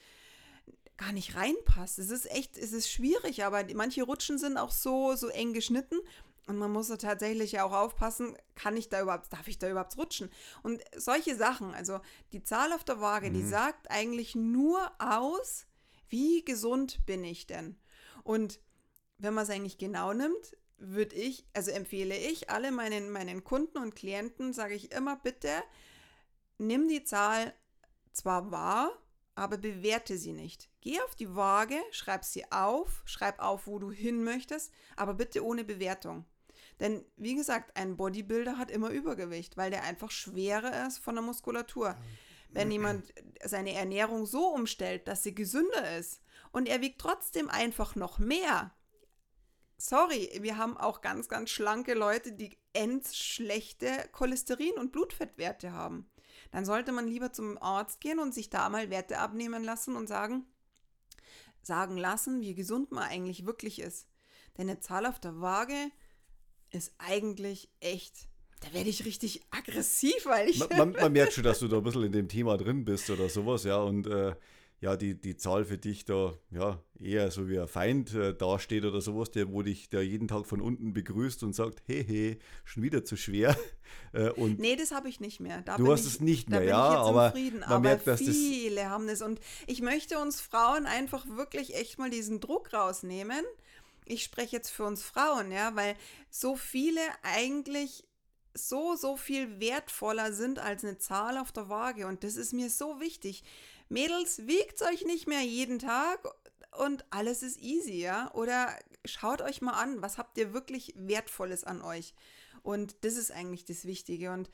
gar 0.97 1.11
nicht 1.11 1.35
reinpasst. 1.35 1.99
Es 1.99 2.09
ist 2.09 2.29
echt, 2.31 2.57
es 2.57 2.73
ist 2.73 2.89
schwierig, 2.89 3.43
aber 3.43 3.63
manche 3.73 4.03
Rutschen 4.03 4.37
sind 4.37 4.57
auch 4.57 4.71
so, 4.71 5.15
so 5.15 5.27
eng 5.27 5.53
geschnitten. 5.53 5.97
Und 6.47 6.57
man 6.57 6.71
muss 6.71 6.87
da 6.87 6.95
tatsächlich 6.95 7.59
auch 7.59 7.73
aufpassen, 7.73 8.35
kann 8.55 8.77
ich 8.77 8.87
da 8.87 9.01
überhaupt, 9.01 9.31
darf 9.33 9.47
ich 9.49 9.59
da 9.59 9.69
überhaupt 9.69 9.97
rutschen? 9.97 10.31
Und 10.63 10.81
solche 10.95 11.35
Sachen, 11.35 11.73
also 11.73 11.99
die 12.31 12.41
Zahl 12.41 12.71
auf 12.71 12.85
der 12.85 13.01
Waage, 13.01 13.29
mhm. 13.29 13.33
die 13.33 13.43
sagt 13.43 13.91
eigentlich 13.91 14.33
nur 14.33 14.91
aus, 14.97 15.67
wie 16.07 16.45
gesund 16.45 17.05
bin 17.05 17.23
ich 17.25 17.47
denn? 17.47 17.77
Und 18.23 18.61
wenn 19.17 19.33
man 19.33 19.43
es 19.43 19.49
eigentlich 19.49 19.77
genau 19.77 20.13
nimmt, 20.13 20.57
würde 20.77 21.15
ich, 21.15 21.45
also 21.53 21.71
empfehle 21.71 22.15
ich 22.15 22.49
alle 22.49 22.71
meinen, 22.71 23.09
meinen 23.09 23.43
Kunden 23.43 23.79
und 23.79 23.95
Klienten, 23.95 24.53
sage 24.53 24.75
ich 24.75 24.91
immer, 24.93 25.17
bitte 25.17 25.49
nimm 26.59 26.87
die 26.87 27.03
Zahl 27.03 27.53
zwar 28.13 28.51
wahr, 28.51 28.91
aber 29.35 29.57
bewerte 29.57 30.17
sie 30.17 30.33
nicht. 30.33 30.69
Geh 30.87 31.01
auf 31.01 31.15
die 31.15 31.35
Waage, 31.35 31.75
schreib 31.91 32.23
sie 32.23 32.49
auf, 32.49 33.03
schreib 33.03 33.39
auf, 33.39 33.67
wo 33.67 33.77
du 33.77 33.91
hin 33.91 34.23
möchtest, 34.23 34.71
aber 34.95 35.15
bitte 35.15 35.43
ohne 35.43 35.65
Bewertung. 35.65 36.23
Denn 36.79 37.03
wie 37.17 37.35
gesagt, 37.35 37.75
ein 37.75 37.97
Bodybuilder 37.97 38.57
hat 38.57 38.71
immer 38.71 38.91
Übergewicht, 38.91 39.57
weil 39.57 39.69
der 39.69 39.83
einfach 39.83 40.11
schwerer 40.11 40.87
ist 40.87 40.99
von 40.99 41.15
der 41.15 41.25
Muskulatur. 41.25 41.97
Wenn 42.51 42.71
jemand 42.71 43.13
seine 43.43 43.73
Ernährung 43.73 44.25
so 44.25 44.47
umstellt, 44.47 45.09
dass 45.09 45.23
sie 45.23 45.35
gesünder 45.35 45.97
ist 45.97 46.21
und 46.53 46.69
er 46.69 46.79
wiegt 46.79 47.01
trotzdem 47.01 47.49
einfach 47.49 47.97
noch 47.97 48.17
mehr, 48.17 48.73
sorry, 49.77 50.39
wir 50.41 50.55
haben 50.55 50.77
auch 50.77 51.01
ganz, 51.01 51.27
ganz 51.27 51.49
schlanke 51.49 51.95
Leute, 51.95 52.31
die 52.31 52.57
endschlechte 52.71 53.89
Cholesterin- 54.13 54.79
und 54.79 54.93
Blutfettwerte 54.93 55.73
haben. 55.73 56.09
Dann 56.51 56.63
sollte 56.63 56.93
man 56.93 57.09
lieber 57.09 57.33
zum 57.33 57.61
Arzt 57.61 57.99
gehen 57.99 58.19
und 58.19 58.33
sich 58.33 58.49
da 58.49 58.69
mal 58.69 58.89
Werte 58.89 59.19
abnehmen 59.19 59.65
lassen 59.65 59.97
und 59.97 60.07
sagen, 60.07 60.47
sagen 61.67 61.97
lassen, 61.97 62.41
wie 62.41 62.55
gesund 62.55 62.91
man 62.91 63.03
eigentlich 63.03 63.45
wirklich 63.45 63.79
ist. 63.79 64.07
Denn 64.57 64.69
eine 64.69 64.79
Zahl 64.79 65.05
auf 65.05 65.19
der 65.19 65.39
Waage 65.39 65.91
ist 66.71 66.93
eigentlich 66.97 67.69
echt 67.79 68.27
da 68.61 68.73
werde 68.73 68.89
ich 68.89 69.05
richtig 69.05 69.41
aggressiv, 69.51 70.25
weil 70.25 70.49
ich. 70.49 70.57
Man, 70.57 70.69
man, 70.69 70.91
man, 70.93 71.11
merkt 71.11 71.33
schon, 71.33 71.43
dass 71.43 71.59
du 71.59 71.67
da 71.67 71.77
ein 71.77 71.83
bisschen 71.83 72.03
in 72.03 72.11
dem 72.11 72.27
Thema 72.27 72.57
drin 72.57 72.85
bist 72.85 73.09
oder 73.09 73.29
sowas, 73.29 73.63
ja. 73.63 73.77
Und 73.77 74.07
äh, 74.07 74.33
ja, 74.79 74.95
die, 74.95 75.19
die 75.19 75.37
Zahl 75.37 75.65
für 75.65 75.77
dich 75.77 76.05
da 76.05 76.33
ja 76.51 76.81
eher 76.99 77.31
so 77.31 77.49
wie 77.49 77.59
ein 77.59 77.67
Feind 77.67 78.13
äh, 78.13 78.35
dasteht 78.35 78.85
oder 78.85 79.01
sowas, 79.01 79.31
der, 79.31 79.51
wo 79.51 79.63
dich 79.63 79.89
da 79.89 80.01
jeden 80.01 80.27
Tag 80.27 80.45
von 80.45 80.61
unten 80.61 80.93
begrüßt 80.93 81.43
und 81.43 81.53
sagt, 81.53 81.81
hey, 81.87 82.03
hey, 82.05 82.39
schon 82.63 82.83
wieder 82.83 83.03
zu 83.03 83.15
schwer. 83.15 83.55
Äh, 84.11 84.31
und 84.31 84.59
nee, 84.59 84.75
das 84.75 84.91
habe 84.91 85.07
ich 85.07 85.21
nicht 85.21 85.39
mehr. 85.39 85.61
Da 85.61 85.77
du 85.77 85.91
hast 85.91 86.01
ich, 86.01 86.15
es 86.15 86.19
nicht 86.19 86.49
mehr, 86.49 86.63
ja, 86.63 86.77
aber 86.77 87.33
man 87.33 87.63
aber 87.63 87.79
merkt, 87.79 88.05
dass 88.05 88.19
viele 88.19 88.81
das 88.81 88.89
haben 88.89 89.07
das. 89.07 89.21
Und 89.21 89.39
ich 89.65 89.81
möchte 89.81 90.19
uns 90.19 90.41
Frauen 90.41 90.85
einfach 90.85 91.25
wirklich 91.37 91.73
echt 91.73 91.97
mal 91.97 92.09
diesen 92.09 92.41
Druck 92.41 92.73
rausnehmen. 92.73 93.45
Ich 94.05 94.23
spreche 94.23 94.57
jetzt 94.57 94.71
für 94.71 94.83
uns 94.83 95.03
Frauen, 95.03 95.51
ja, 95.53 95.73
weil 95.75 95.95
so 96.29 96.57
viele 96.57 96.99
eigentlich 97.23 98.03
so, 98.57 98.95
so 98.95 99.15
viel 99.15 99.59
wertvoller 99.59 100.33
sind 100.33 100.59
als 100.59 100.83
eine 100.83 100.97
Zahl 100.97 101.37
auf 101.37 101.51
der 101.51 101.69
Waage. 101.69 102.07
Und 102.07 102.23
das 102.23 102.35
ist 102.35 102.53
mir 102.53 102.69
so 102.69 102.99
wichtig. 102.99 103.43
Mädels, 103.89 104.47
wiegt 104.47 104.81
euch 104.81 105.05
nicht 105.05 105.27
mehr 105.27 105.41
jeden 105.41 105.79
Tag 105.79 106.19
und 106.77 107.05
alles 107.09 107.43
ist 107.43 107.59
easy, 107.59 108.01
ja? 108.01 108.31
Oder 108.33 108.77
schaut 109.05 109.41
euch 109.41 109.61
mal 109.61 109.73
an, 109.73 110.01
was 110.01 110.17
habt 110.17 110.37
ihr 110.37 110.53
wirklich 110.53 110.93
Wertvolles 110.97 111.63
an 111.63 111.81
euch? 111.81 112.13
Und 112.63 112.95
das 113.01 113.15
ist 113.15 113.31
eigentlich 113.31 113.65
das 113.65 113.85
Wichtige. 113.85 114.31
Und 114.31 114.49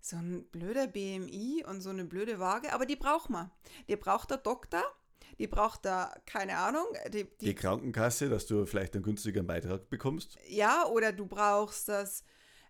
so 0.00 0.16
ein 0.16 0.44
blöder 0.50 0.88
BMI 0.88 1.64
und 1.68 1.80
so 1.80 1.90
eine 1.90 2.04
blöde 2.04 2.40
Waage, 2.40 2.72
aber 2.72 2.86
die 2.86 2.96
braucht 2.96 3.30
man. 3.30 3.50
Die 3.88 3.96
braucht 3.96 4.30
der 4.30 4.38
Doktor, 4.38 4.82
die 5.38 5.46
braucht 5.46 5.84
da, 5.84 6.12
keine 6.26 6.58
Ahnung. 6.58 6.86
Die, 7.12 7.24
die, 7.24 7.46
die 7.46 7.54
Krankenkasse, 7.54 8.28
dass 8.28 8.46
du 8.46 8.66
vielleicht 8.66 8.94
einen 8.94 9.04
günstigeren 9.04 9.46
Beitrag 9.46 9.88
bekommst. 9.88 10.36
Ja, 10.48 10.86
oder 10.86 11.12
du 11.12 11.26
brauchst 11.26 11.88
das 11.88 12.24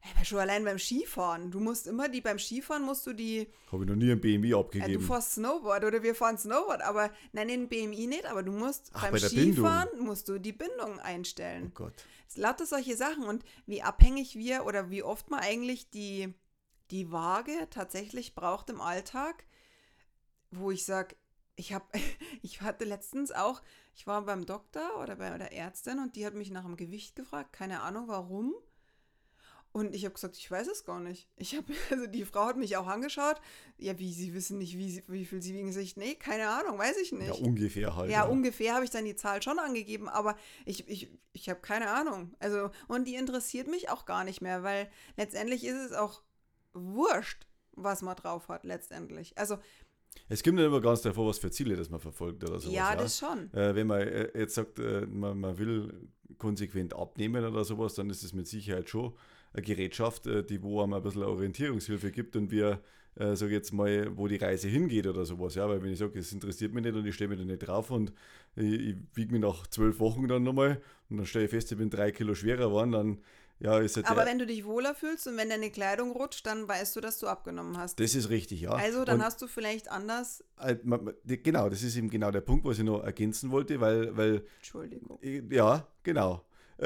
Hey, 0.05 0.25
schon 0.25 0.39
allein 0.41 0.65
beim 0.65 0.81
Skifahren. 0.81 1.53
Du 1.53 1.61
musst 1.61 1.87
immer 1.87 2.09
die, 2.09 2.21
beim 2.21 2.39
Skifahren 2.39 2.83
musst 2.83 3.07
du 3.07 3.13
die. 3.13 3.47
Habe 3.71 3.85
ich 3.85 3.89
noch 3.89 3.97
nie 3.97 4.11
ein 4.11 4.21
BMI 4.21 4.53
abgegeben. 4.53 4.93
Ja, 4.93 4.99
du 4.99 5.05
fährst 5.05 5.35
Snowboard 5.35 5.85
oder 5.85 6.03
wir 6.03 6.17
fahren 6.17 6.37
Snowboard, 6.37 6.83
aber 6.83 7.13
nein, 7.33 7.47
den 7.47 7.69
BMI 7.69 8.09
nicht, 8.09 8.27
aber 8.27 8.43
du 8.43 8.51
musst 8.51 8.91
Ach, 8.95 9.03
beim 9.03 9.13
bei 9.13 9.19
Skifahren 9.21 9.89
Bindung. 9.91 10.07
musst 10.07 10.29
du 10.29 10.41
die 10.41 10.53
Bindung 10.53 10.99
einstellen. 10.99 11.69
Oh 11.69 11.75
Gott. 11.85 11.93
Es 12.29 12.37
lauter 12.37 12.67
solche 12.67 12.97
Sachen 12.97 13.25
und 13.25 13.45
wie 13.67 13.83
abhängig 13.83 14.35
wir 14.35 14.67
oder 14.67 14.91
wie 14.91 15.05
oft 15.05 15.31
man 15.31 15.39
eigentlich 15.39 15.89
die, 15.91 16.35
die 16.91 17.13
Waage 17.13 17.53
tatsächlich 17.71 18.35
braucht 18.35 18.71
im 18.71 18.81
Alltag, 18.81 19.45
wo 20.51 20.73
ich 20.73 20.85
sage, 20.85 21.15
ich 21.55 21.73
habe, 21.73 21.85
ich 22.43 22.61
hatte 22.61 22.85
letztens 22.85 23.31
auch, 23.31 23.63
ich 23.95 24.09
war 24.09 24.23
beim 24.23 24.47
Doktor 24.47 25.01
oder 25.01 25.15
bei 25.15 25.39
der 25.39 25.53
Ärztin 25.53 26.01
und 26.01 26.17
die 26.17 26.27
hat 26.27 26.35
mich 26.35 26.51
nach 26.51 26.65
dem 26.65 26.77
Gewicht 26.77 27.15
gefragt, 27.15 27.53
keine 27.53 27.83
Ahnung 27.83 28.09
warum. 28.09 28.53
Und 29.73 29.95
ich 29.95 30.05
habe 30.05 30.13
gesagt, 30.13 30.37
ich 30.37 30.51
weiß 30.51 30.69
es 30.69 30.85
gar 30.85 31.01
nicht. 31.01 31.29
Ich 31.37 31.57
habe, 31.57 31.73
also 31.91 32.07
die 32.07 32.25
Frau 32.25 32.45
hat 32.45 32.57
mich 32.57 32.77
auch 32.77 32.87
angeschaut. 32.87 33.41
Ja, 33.79 33.99
wie, 33.99 34.13
Sie 34.13 34.35
wissen 34.35 34.59
nicht, 34.59 34.77
wie, 34.77 35.03
wie 35.09 35.25
viel 35.25 35.41
Sie 35.41 35.55
wiegen 35.55 35.73
sich. 35.73 35.97
Nee, 35.97 36.15
keine 36.15 36.49
Ahnung, 36.49 36.79
weiß 36.79 36.99
ich 36.99 37.13
nicht. 37.13 37.29
Ja, 37.29 37.35
ungefähr 37.35 37.97
halt. 37.97 38.11
Ja, 38.11 38.25
ja. 38.25 38.27
ungefähr 38.27 38.75
habe 38.75 38.85
ich 38.85 38.91
dann 38.91 39.07
die 39.07 39.17
Zahl 39.17 39.43
schon 39.43 39.59
angegeben, 39.59 40.09
aber 40.09 40.37
ich, 40.67 40.87
ich, 40.89 41.11
ich 41.33 41.49
habe 41.49 41.61
keine 41.61 41.91
Ahnung. 41.91 42.35
Also, 42.39 42.71
und 42.87 43.07
die 43.07 43.15
interessiert 43.15 43.67
mich 43.67 43.89
auch 43.89 44.05
gar 44.05 44.25
nicht 44.25 44.43
mehr, 44.43 44.63
weil 44.63 44.91
letztendlich 45.17 45.65
ist 45.65 45.79
es 45.79 45.93
auch 45.93 46.23
wurscht, 46.75 47.47
was 47.73 48.03
man 48.03 48.17
drauf 48.17 48.49
hat, 48.49 48.65
letztendlich. 48.65 49.39
Also, 49.39 49.57
es 50.29 50.43
gibt 50.43 50.57
nicht 50.57 50.67
immer 50.67 50.83
ganz 50.83 51.01
davor, 51.01 51.29
was 51.29 51.39
für 51.39 51.51
Ziele 51.51 51.77
das 51.77 51.89
man 51.89 52.01
verfolgt 52.01 52.45
oder 52.45 52.59
sowas. 52.59 52.75
Ja, 52.75 52.95
das 52.95 53.19
schon. 53.19 53.53
Äh, 53.55 53.75
wenn 53.75 53.87
man 53.87 54.03
äh, 54.03 54.39
jetzt 54.39 54.55
sagt, 54.55 54.79
äh, 54.79 55.07
man, 55.07 55.41
man 55.41 55.57
will 55.57 56.11
konsequent 56.37 56.95
abnehmen 56.95 57.43
oder 57.43 57.65
sowas, 57.65 57.95
dann 57.95 58.11
ist 58.11 58.23
es 58.23 58.35
mit 58.35 58.47
Sicherheit 58.47 58.91
schon 58.91 59.15
eine 59.53 59.63
Gerätschaft, 59.63 60.27
äh, 60.27 60.45
die 60.45 60.63
wo 60.63 60.83
einem 60.83 60.95
ein 60.95 61.03
bisschen 61.03 61.23
Orientierungshilfe 61.23 62.11
gibt 62.11 62.37
und 62.37 62.51
wir, 62.51 62.81
äh, 63.17 63.37
sage 63.37 63.53
jetzt 63.53 63.73
mal, 63.73 64.17
wo 64.17 64.29
die 64.29 64.37
Reise 64.37 64.69
hingeht 64.69 65.07
oder 65.07 65.25
sowas. 65.25 65.55
Ja, 65.55 65.69
weil 65.69 65.83
wenn 65.83 65.93
ich 65.93 65.99
sage, 65.99 66.19
es 66.19 66.33
interessiert 66.33 66.73
mich 66.73 66.85
nicht 66.85 66.95
und 66.95 67.07
ich 67.07 67.15
stehe 67.15 67.29
mir 67.29 67.37
da 67.37 67.45
nicht 67.45 67.59
drauf 67.59 67.91
und 67.91 68.13
ich, 68.57 68.73
ich 68.73 68.97
wiege 69.15 69.33
mich 69.33 69.41
nach 69.41 69.67
zwölf 69.67 69.99
Wochen 70.01 70.27
dann 70.29 70.43
nochmal 70.43 70.81
und 71.11 71.19
dann 71.19 71.27
stelle 71.27 71.47
ich 71.47 71.51
fest, 71.51 71.73
ich 71.73 71.79
bin 71.79 71.91
drei 71.91 72.13
Kilo 72.13 72.35
schwerer 72.35 72.67
geworden, 72.67 72.93
dann 72.93 73.19
ja, 73.63 73.79
ist 73.79 73.95
halt 73.95 74.11
Aber 74.11 74.27
wenn 74.27 74.41
du 74.41 74.47
dich 74.47 74.65
wohler 74.65 74.93
fühlst 74.93 75.29
und 75.29 75.37
wenn 75.37 75.49
deine 75.49 75.71
Kleidung 75.71 76.11
rutscht, 76.11 76.45
dann 76.47 76.67
weißt 76.67 76.97
du, 76.97 77.01
dass 77.01 77.21
du 77.21 77.29
abgenommen 77.29 77.79
hast. 77.79 78.01
Das 78.01 78.17
ist 78.17 78.29
richtig, 78.29 78.63
ja. 78.63 78.73
Also 78.73 79.05
dann 79.05 79.19
und, 79.19 79.25
hast 79.25 79.41
du 79.41 79.47
vielleicht 79.47 79.89
anders. 79.89 80.43
Äh, 80.59 80.77
genau, 81.37 81.69
das 81.69 81.85
ist 81.85 81.97
eben 81.97 82.11
genau 82.11 82.33
der 82.33 82.41
Punkt, 82.41 82.65
was 82.65 82.79
ich 82.79 82.85
noch 82.85 83.05
ergänzen 83.05 83.53
wollte, 83.53 83.81
weil. 83.81 84.17
weil 84.17 84.43
Entschuldigung. 84.57 85.21
Ja, 85.23 85.87
genau. 86.03 86.45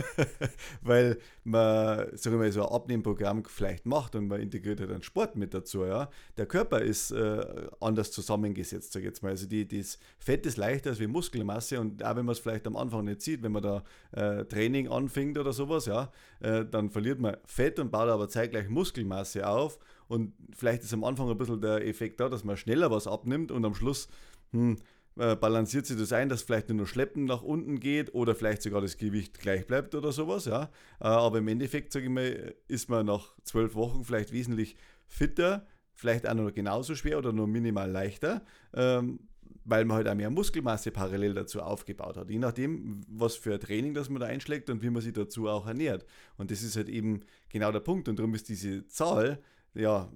Weil 0.82 1.18
man, 1.44 2.16
sagen 2.16 2.38
mal, 2.38 2.52
so 2.52 2.66
ein 2.66 2.74
Abnehmprogramm 2.74 3.44
vielleicht 3.44 3.86
macht 3.86 4.14
und 4.14 4.28
man 4.28 4.40
integriert 4.40 4.80
halt 4.80 4.90
einen 4.90 5.02
Sport 5.02 5.36
mit 5.36 5.54
dazu, 5.54 5.84
ja. 5.84 6.10
Der 6.36 6.46
Körper 6.46 6.80
ist 6.80 7.10
äh, 7.10 7.44
anders 7.80 8.10
zusammengesetzt, 8.12 8.92
sag 8.92 9.00
ich 9.00 9.06
jetzt 9.06 9.22
mal. 9.22 9.30
Also 9.30 9.46
die, 9.46 9.66
das 9.66 9.98
Fett 10.18 10.46
ist 10.46 10.56
leichter 10.56 10.90
als 10.90 11.00
wie 11.00 11.06
Muskelmasse 11.06 11.80
und 11.80 12.04
auch 12.04 12.16
wenn 12.16 12.24
man 12.24 12.32
es 12.32 12.38
vielleicht 12.38 12.66
am 12.66 12.76
Anfang 12.76 13.04
nicht 13.04 13.22
sieht, 13.22 13.42
wenn 13.42 13.52
man 13.52 13.62
da 13.62 13.84
äh, 14.12 14.44
Training 14.44 14.88
anfängt 14.88 15.38
oder 15.38 15.52
sowas, 15.52 15.86
ja, 15.86 16.10
äh, 16.40 16.64
dann 16.64 16.90
verliert 16.90 17.20
man 17.20 17.36
Fett 17.44 17.78
und 17.78 17.90
baut 17.90 18.08
aber 18.08 18.28
zeitgleich 18.28 18.68
Muskelmasse 18.68 19.46
auf 19.46 19.78
und 20.08 20.34
vielleicht 20.54 20.82
ist 20.82 20.92
am 20.92 21.04
Anfang 21.04 21.30
ein 21.30 21.38
bisschen 21.38 21.60
der 21.60 21.86
Effekt 21.86 22.20
da, 22.20 22.28
dass 22.28 22.44
man 22.44 22.56
schneller 22.56 22.90
was 22.90 23.06
abnimmt 23.06 23.50
und 23.50 23.64
am 23.64 23.74
Schluss, 23.74 24.08
hm, 24.52 24.76
äh, 25.18 25.36
balanciert 25.36 25.86
sich 25.86 25.98
das 25.98 26.12
ein, 26.12 26.28
dass 26.28 26.42
vielleicht 26.42 26.70
nur 26.70 26.86
Schleppen 26.86 27.24
nach 27.24 27.42
unten 27.42 27.80
geht 27.80 28.14
oder 28.14 28.34
vielleicht 28.34 28.62
sogar 28.62 28.80
das 28.80 28.96
Gewicht 28.96 29.38
gleich 29.40 29.66
bleibt 29.66 29.94
oder 29.94 30.12
sowas, 30.12 30.46
ja. 30.46 30.64
Äh, 31.00 31.06
aber 31.06 31.38
im 31.38 31.48
Endeffekt, 31.48 31.92
sage 31.92 32.06
ich 32.06 32.10
mal, 32.10 32.54
ist 32.68 32.88
man 32.88 33.06
nach 33.06 33.34
zwölf 33.44 33.74
Wochen 33.74 34.04
vielleicht 34.04 34.32
wesentlich 34.32 34.76
fitter, 35.06 35.66
vielleicht 35.92 36.26
auch 36.26 36.34
noch 36.34 36.52
genauso 36.52 36.94
schwer 36.94 37.18
oder 37.18 37.32
nur 37.32 37.46
minimal 37.46 37.90
leichter, 37.90 38.42
ähm, 38.74 39.20
weil 39.64 39.84
man 39.84 39.98
halt 39.98 40.08
auch 40.08 40.14
mehr 40.14 40.30
Muskelmasse 40.30 40.90
parallel 40.90 41.34
dazu 41.34 41.60
aufgebaut 41.60 42.16
hat. 42.16 42.30
Je 42.30 42.38
nachdem, 42.38 43.02
was 43.06 43.36
für 43.36 43.54
ein 43.54 43.60
Training 43.60 43.94
das 43.94 44.08
man 44.08 44.20
da 44.20 44.26
einschlägt 44.26 44.70
und 44.70 44.82
wie 44.82 44.90
man 44.90 45.02
sich 45.02 45.12
dazu 45.12 45.48
auch 45.48 45.66
ernährt. 45.66 46.04
Und 46.36 46.50
das 46.50 46.62
ist 46.62 46.76
halt 46.76 46.88
eben 46.88 47.20
genau 47.48 47.70
der 47.70 47.80
Punkt. 47.80 48.08
Und 48.08 48.18
darum 48.18 48.34
ist 48.34 48.48
diese 48.48 48.86
Zahl 48.88 49.40
ja, 49.74 50.10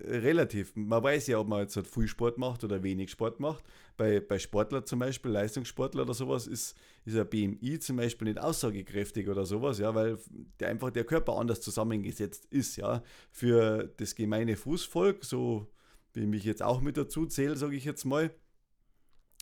relativ. 0.00 0.74
Man 0.74 1.02
weiß 1.02 1.26
ja, 1.28 1.38
ob 1.38 1.48
man 1.48 1.60
jetzt 1.60 1.76
halt 1.76 1.86
viel 1.86 2.08
Sport 2.08 2.38
macht 2.38 2.64
oder 2.64 2.82
wenig 2.82 3.10
Sport 3.10 3.40
macht. 3.40 3.64
Bei, 3.96 4.20
bei 4.20 4.38
Sportler 4.38 4.84
zum 4.84 4.98
Beispiel, 4.98 5.30
Leistungssportler 5.30 6.02
oder 6.02 6.14
sowas, 6.14 6.46
ist, 6.46 6.76
ist 7.04 7.16
ein 7.16 7.28
BMI 7.28 7.78
zum 7.78 7.96
Beispiel 7.96 8.28
nicht 8.28 8.40
aussagekräftig 8.40 9.28
oder 9.28 9.46
sowas, 9.46 9.78
ja, 9.78 9.94
weil 9.94 10.18
der, 10.58 10.68
einfach 10.68 10.90
der 10.90 11.04
Körper 11.04 11.36
anders 11.38 11.60
zusammengesetzt 11.60 12.46
ist, 12.50 12.76
ja. 12.76 13.02
Für 13.30 13.92
das 13.96 14.14
gemeine 14.14 14.56
Fußvolk, 14.56 15.24
so 15.24 15.68
wie 16.12 16.20
ich 16.20 16.26
mich 16.26 16.44
jetzt 16.44 16.62
auch 16.62 16.80
mit 16.80 16.96
dazu 16.96 17.26
zähle, 17.26 17.56
sage 17.56 17.76
ich 17.76 17.84
jetzt 17.84 18.04
mal, 18.04 18.30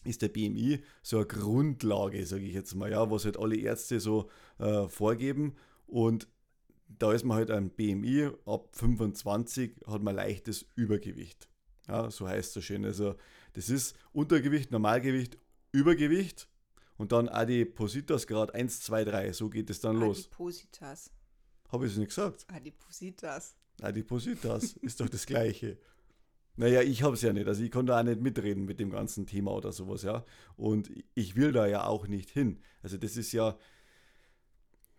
ist 0.04 0.22
der 0.22 0.28
BMI 0.28 0.82
so 1.02 1.18
eine 1.18 1.26
Grundlage, 1.26 2.26
sage 2.26 2.44
ich 2.44 2.54
jetzt 2.54 2.74
mal, 2.74 2.90
ja, 2.90 3.10
was 3.10 3.24
halt 3.24 3.38
alle 3.38 3.56
Ärzte 3.56 4.00
so 4.00 4.28
äh, 4.58 4.88
vorgeben. 4.88 5.54
Und 5.86 6.26
da 6.98 7.12
ist 7.12 7.24
man 7.24 7.36
halt 7.36 7.50
ein 7.50 7.70
BMI, 7.70 8.30
ab 8.46 8.68
25 8.72 9.76
hat 9.86 10.02
man 10.02 10.14
leichtes 10.14 10.66
Übergewicht. 10.74 11.48
Ja, 11.88 12.10
so 12.10 12.28
heißt 12.28 12.56
das 12.56 12.64
schön. 12.64 12.84
Also 12.84 13.16
das 13.54 13.68
ist 13.68 13.96
Untergewicht, 14.12 14.70
Normalgewicht, 14.70 15.38
Übergewicht 15.72 16.48
und 16.96 17.12
dann 17.12 17.28
Adipositas-Grad 17.28 18.54
1, 18.54 18.80
2, 18.82 19.04
3. 19.04 19.32
So 19.32 19.50
geht 19.50 19.70
es 19.70 19.80
dann 19.80 19.96
los. 19.98 20.26
Adipositas. 20.26 21.10
Habe 21.68 21.86
ich 21.86 21.92
es 21.92 21.98
nicht 21.98 22.08
gesagt? 22.08 22.46
Adipositas. 22.48 23.56
Adipositas 23.80 24.74
ist 24.74 25.00
doch 25.00 25.08
das 25.08 25.26
Gleiche. 25.26 25.78
Naja, 26.56 26.82
ich 26.82 27.02
habe 27.02 27.14
es 27.14 27.22
ja 27.22 27.32
nicht. 27.32 27.48
Also 27.48 27.62
ich 27.62 27.70
kann 27.70 27.86
da 27.86 27.98
auch 27.98 28.04
nicht 28.04 28.20
mitreden 28.20 28.66
mit 28.66 28.78
dem 28.78 28.90
ganzen 28.90 29.26
Thema 29.26 29.52
oder 29.52 29.72
sowas, 29.72 30.02
ja. 30.02 30.24
Und 30.56 30.90
ich 31.14 31.34
will 31.34 31.52
da 31.52 31.66
ja 31.66 31.86
auch 31.86 32.06
nicht 32.06 32.30
hin. 32.30 32.60
Also 32.82 32.98
das 32.98 33.16
ist 33.16 33.32
ja 33.32 33.56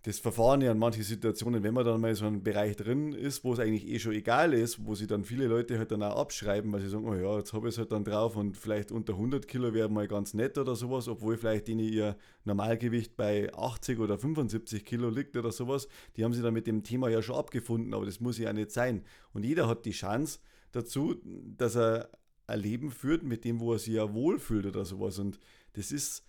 das 0.03 0.19
Verfahren 0.19 0.61
ja 0.61 0.71
in 0.71 0.77
manchen 0.77 1.03
Situationen, 1.03 1.63
wenn 1.63 1.73
man 1.73 1.85
dann 1.85 2.01
mal 2.01 2.13
so 2.13 2.25
einen 2.25 2.43
Bereich 2.43 2.75
drin 2.75 3.13
ist, 3.13 3.43
wo 3.43 3.53
es 3.53 3.59
eigentlich 3.59 3.87
eh 3.87 3.99
schon 3.99 4.11
egal 4.11 4.53
ist, 4.53 4.85
wo 4.85 4.95
sie 4.95 5.07
dann 5.07 5.23
viele 5.23 5.47
Leute 5.47 5.77
halt 5.77 5.91
dann 5.91 6.03
auch 6.03 6.17
abschreiben, 6.17 6.71
weil 6.73 6.81
sie 6.81 6.89
sagen, 6.89 7.07
oh 7.07 7.15
ja, 7.15 7.37
jetzt 7.37 7.53
habe 7.53 7.69
ich 7.69 7.75
es 7.75 7.77
halt 7.77 7.93
dann 7.93 8.03
drauf 8.03 8.35
und 8.35 8.57
vielleicht 8.57 8.91
unter 8.91 9.13
100 9.13 9.47
Kilo 9.47 9.73
wäre 9.73 9.89
mal 9.89 10.07
ganz 10.09 10.33
nett 10.33 10.57
oder 10.57 10.75
sowas, 10.75 11.07
obwohl 11.07 11.37
vielleicht 11.37 11.69
denen 11.69 11.79
ihr 11.79 12.17
Normalgewicht 12.43 13.15
bei 13.15 13.53
80 13.53 13.99
oder 13.99 14.17
75 14.17 14.83
Kilo 14.83 15.09
liegt 15.09 15.37
oder 15.37 15.53
sowas. 15.53 15.87
Die 16.17 16.25
haben 16.25 16.33
sich 16.33 16.43
dann 16.43 16.53
mit 16.53 16.67
dem 16.67 16.83
Thema 16.83 17.07
ja 17.07 17.21
schon 17.21 17.37
abgefunden, 17.37 17.93
aber 17.93 18.05
das 18.05 18.19
muss 18.19 18.37
ja 18.37 18.51
nicht 18.51 18.71
sein. 18.71 19.03
Und 19.31 19.45
jeder 19.45 19.69
hat 19.69 19.85
die 19.85 19.91
Chance, 19.91 20.39
dazu, 20.73 21.15
dass 21.23 21.75
er 21.75 22.09
ein 22.47 22.59
Leben 22.59 22.91
führt, 22.91 23.23
mit 23.23 23.45
dem, 23.45 23.61
wo 23.61 23.71
er 23.71 23.79
sich 23.79 23.93
ja 23.93 24.13
wohlfühlt 24.13 24.65
oder 24.65 24.83
sowas. 24.83 25.17
Und 25.17 25.39
das 25.73 25.91
ist, 25.91 26.25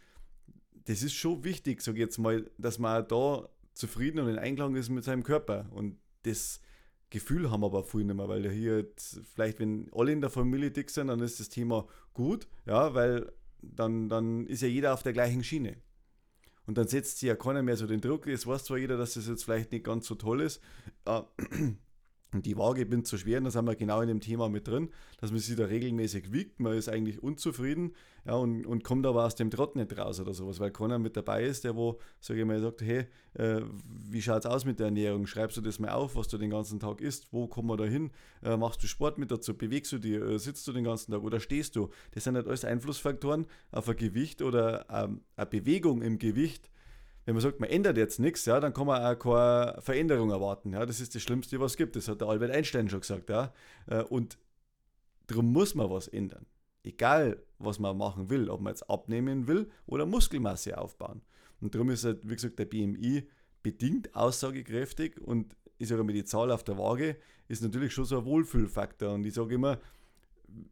das 0.85 1.03
ist 1.03 1.15
schon 1.15 1.43
wichtig, 1.43 1.83
sage 1.83 1.99
ich 1.99 2.03
jetzt 2.03 2.19
mal, 2.19 2.49
dass 2.57 2.79
man 2.79 3.07
da 3.09 3.49
zufrieden 3.75 4.21
und 4.21 4.29
in 4.29 4.39
Einklang 4.39 4.75
ist 4.77 4.89
mit 4.89 5.05
seinem 5.05 5.23
Körper. 5.23 5.67
Und 5.71 5.99
das 6.23 6.61
Gefühl 7.11 7.51
haben 7.51 7.61
wir 7.61 7.67
aber 7.67 7.85
viel 7.85 8.05
nicht 8.05 8.17
mehr, 8.17 8.29
weil 8.29 8.51
hier 8.51 8.89
vielleicht, 9.35 9.61
wenn 9.61 9.91
alle 9.93 10.13
in 10.13 10.21
der 10.21 10.31
Familie 10.31 10.71
dick 10.71 10.91
sind, 10.91 11.09
dann 11.09 11.21
ist 11.21 11.41
das 11.41 11.49
Thema 11.49 11.87
gut, 12.13 12.49
ja, 12.67 12.95
weil 12.95 13.31
dann, 13.63 14.09
dann 14.09 14.47
ist 14.47 14.63
ja 14.63 14.69
jeder 14.69 14.95
auf 14.95 15.03
der 15.03 15.13
gleichen 15.13 15.45
Schiene. 15.45 15.77
Und 16.67 16.79
dann 16.79 16.89
setzt 16.89 17.19
sich 17.19 17.29
ja 17.29 17.37
keiner 17.37 17.63
mehr 17.63 17.77
so 17.77 17.87
den 17.87 18.01
Druck. 18.01 18.27
Es 18.27 18.47
weiß 18.47 18.65
zwar 18.65 18.79
jeder, 18.79 18.97
dass 18.97 19.15
das 19.15 19.29
jetzt 19.29 19.45
vielleicht 19.45 19.71
nicht 19.71 19.85
ganz 19.85 20.07
so 20.07 20.15
toll 20.15 20.41
ist, 20.41 20.63
äh, 21.05 21.21
und 22.35 22.47
die 22.47 22.57
Waage 22.57 22.85
bin 22.85 23.05
zu 23.05 23.17
schwer, 23.17 23.39
und 23.39 23.45
da 23.45 23.51
sind 23.51 23.65
wir 23.67 23.77
genau 23.77 24.01
in 24.01 24.09
dem 24.09 24.21
Thema 24.21 24.49
mit 24.49 24.67
drin, 24.67 24.91
dass 25.21 25.31
man 25.31 25.41
sich 25.41 25.57
da 25.57 25.67
regelmäßig 25.67 26.33
wiegt, 26.33 26.61
man 26.61 26.75
ist 26.75 26.89
eigentlich 26.89 27.23
unzufrieden 27.23 27.95
ja, 28.27 28.35
und, 28.35 28.67
und 28.67 28.85
kommt 28.85 29.07
aber 29.07 29.25
aus 29.25 29.35
dem 29.35 29.51
Trott 29.51 29.77
nicht 29.77 29.97
raus 29.97 30.19
oder 30.19 30.35
sowas, 30.35 30.59
weil 30.59 30.71
keiner 30.71 30.99
mit 30.99 31.17
dabei 31.17 31.45
ist, 31.45 31.65
der 31.65 31.77
wo, 31.77 32.01
sage 32.21 32.41
ich 32.41 32.47
mal, 32.47 32.61
sagt, 32.61 32.83
hey, 32.83 33.07
äh, 33.35 33.61
wie 33.85 34.19
es 34.19 34.29
aus 34.29 34.65
mit 34.65 34.79
der 34.79 34.87
Ernährung? 34.87 35.27
Schreibst 35.27 35.57
du 35.57 35.61
das 35.61 35.79
mal 35.79 35.91
auf, 35.91 36.17
was 36.17 36.29
du 36.29 36.39
den 36.39 36.51
ganzen 36.51 36.81
Tag 36.81 37.01
isst? 37.01 37.33
Wo 37.33 37.47
kommen 37.47 37.69
wir 37.69 37.77
da 37.77 37.85
hin? 37.85 38.11
Äh, 38.43 38.57
machst 38.57 38.83
du 38.83 38.87
Sport 38.87 39.19
mit 39.19 39.31
dazu? 39.31 39.55
Bewegst 39.55 39.93
du 39.93 39.99
dich? 39.99 40.15
Äh, 40.15 40.39
sitzt 40.39 40.67
du 40.67 40.73
den 40.73 40.85
ganzen 40.85 41.13
Tag 41.13 41.23
oder 41.23 41.39
stehst 41.39 41.77
du? 41.77 41.91
Das 42.13 42.25
sind 42.25 42.35
nicht 42.35 42.47
alles 42.47 42.65
Einflussfaktoren 42.65 43.47
auf 43.71 43.89
ein 43.89 43.97
Gewicht 43.97 44.41
oder 44.43 44.87
ähm, 44.91 45.21
eine 45.37 45.47
Bewegung 45.47 46.03
im 46.03 46.19
Gewicht, 46.19 46.71
wenn 47.25 47.35
man 47.35 47.43
sagt, 47.43 47.61
man 47.61 47.71
ändert 47.71 47.97
jetzt 47.97 48.19
nichts, 48.19 48.45
ja, 48.45 48.61
dann 48.61 48.75
kann 48.75 48.87
man 48.87 49.03
auch 49.03 49.19
keine 49.19 49.81
Veränderung 49.81 50.31
erwarten. 50.31 50.73
Ja. 50.73 50.85
Das 50.85 51.01
ist 51.01 51.15
das 51.15 51.23
Schlimmste, 51.23 51.59
was 51.61 51.73
es 51.73 51.77
gibt. 51.77 51.97
Das 51.97 52.09
hat 52.09 52.21
der 52.21 52.29
Albert 52.29 52.51
Einstein 52.51 52.89
schon 52.89 53.01
gesagt. 53.01 53.31
Ja. 53.31 53.53
Äh, 53.87 54.03
und 54.03 54.39
darum 55.27 55.53
muss 55.53 55.75
man 55.75 55.91
was 55.91 56.09
ändern. 56.09 56.47
Egal, 56.83 57.43
was 57.59 57.79
man 57.79 57.97
machen 57.97 58.29
will, 58.29 58.51
ob 58.51 58.61
man 58.61 58.73
jetzt 58.73 58.89
abnehmen 58.91 59.47
will 59.47 59.71
oder 59.87 60.05
Muskelmasse 60.05 60.77
aufbauen. 60.77 61.23
Und 61.61 61.75
darum 61.75 61.89
ist 61.91 62.05
halt, 62.05 62.21
wie 62.29 62.35
gesagt, 62.35 62.59
der 62.59 62.67
BMI 62.67 63.27
bedingt 63.63 64.15
aussagekräftig 64.15 65.19
und 65.19 65.57
ich 65.79 65.89
sage 65.89 66.05
mal, 66.05 66.13
die 66.13 66.25
Zahl 66.25 66.51
auf 66.51 66.63
der 66.63 66.77
Waage 66.79 67.17
ist 67.49 67.63
natürlich 67.63 67.93
schon 67.93 68.05
so 68.05 68.19
ein 68.19 68.25
Wohlfühlfaktor. 68.27 69.15
Und 69.15 69.25
ich 69.25 69.35
sage 69.35 69.55
immer, 69.55 69.81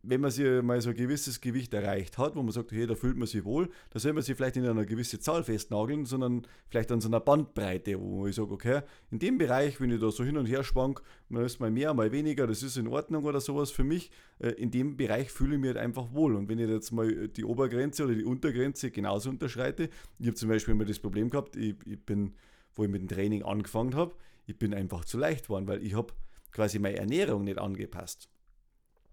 wenn 0.02 0.20
man 0.20 0.30
sich 0.30 0.62
mal 0.62 0.80
so 0.80 0.90
ein 0.90 0.96
gewisses 0.96 1.40
Gewicht 1.40 1.72
erreicht 1.74 2.18
hat, 2.18 2.36
wo 2.36 2.42
man 2.42 2.52
sagt, 2.52 2.72
hey, 2.72 2.86
da 2.86 2.94
fühlt 2.94 3.16
man 3.16 3.26
sich 3.26 3.44
wohl, 3.44 3.68
da 3.90 3.98
soll 3.98 4.12
man 4.12 4.22
sich 4.22 4.36
vielleicht 4.36 4.56
in 4.56 4.66
einer 4.66 4.84
gewissen 4.84 5.20
Zahl 5.20 5.44
festnageln, 5.44 6.06
sondern 6.06 6.46
vielleicht 6.68 6.92
an 6.92 7.00
so 7.00 7.08
einer 7.08 7.20
Bandbreite, 7.20 8.00
wo 8.00 8.26
ich 8.26 8.36
sage, 8.36 8.52
okay, 8.52 8.80
in 9.10 9.18
dem 9.18 9.38
Bereich, 9.38 9.80
wenn 9.80 9.90
ich 9.90 10.00
da 10.00 10.10
so 10.10 10.24
hin 10.24 10.36
und 10.36 10.46
her 10.46 10.64
schwank, 10.64 11.02
man 11.28 11.44
ist 11.44 11.60
mal 11.60 11.70
mehr, 11.70 11.94
mal 11.94 12.12
weniger, 12.12 12.46
das 12.46 12.62
ist 12.62 12.76
in 12.76 12.88
Ordnung 12.88 13.24
oder 13.24 13.40
sowas 13.40 13.70
für 13.70 13.84
mich, 13.84 14.10
äh, 14.38 14.50
in 14.50 14.70
dem 14.70 14.96
Bereich 14.96 15.30
fühle 15.30 15.54
ich 15.54 15.60
mich 15.60 15.68
halt 15.68 15.78
einfach 15.78 16.12
wohl. 16.12 16.36
Und 16.36 16.48
wenn 16.48 16.58
ich 16.58 16.68
jetzt 16.68 16.92
mal 16.92 17.28
die 17.28 17.44
Obergrenze 17.44 18.04
oder 18.04 18.14
die 18.14 18.24
Untergrenze 18.24 18.90
genauso 18.90 19.30
unterschreite, 19.30 19.88
ich 20.18 20.26
habe 20.26 20.36
zum 20.36 20.48
Beispiel 20.48 20.74
immer 20.74 20.84
das 20.84 20.98
Problem 20.98 21.30
gehabt, 21.30 21.56
ich, 21.56 21.76
ich 21.86 22.04
bin, 22.04 22.34
wo 22.74 22.84
ich 22.84 22.90
mit 22.90 23.00
dem 23.00 23.08
Training 23.08 23.42
angefangen 23.42 23.94
habe, 23.94 24.14
ich 24.46 24.58
bin 24.58 24.74
einfach 24.74 25.04
zu 25.04 25.18
leicht 25.18 25.44
geworden, 25.44 25.68
weil 25.68 25.84
ich 25.84 25.94
habe 25.94 26.12
quasi 26.50 26.78
meine 26.78 26.98
Ernährung 26.98 27.44
nicht 27.44 27.58
angepasst. 27.58 28.28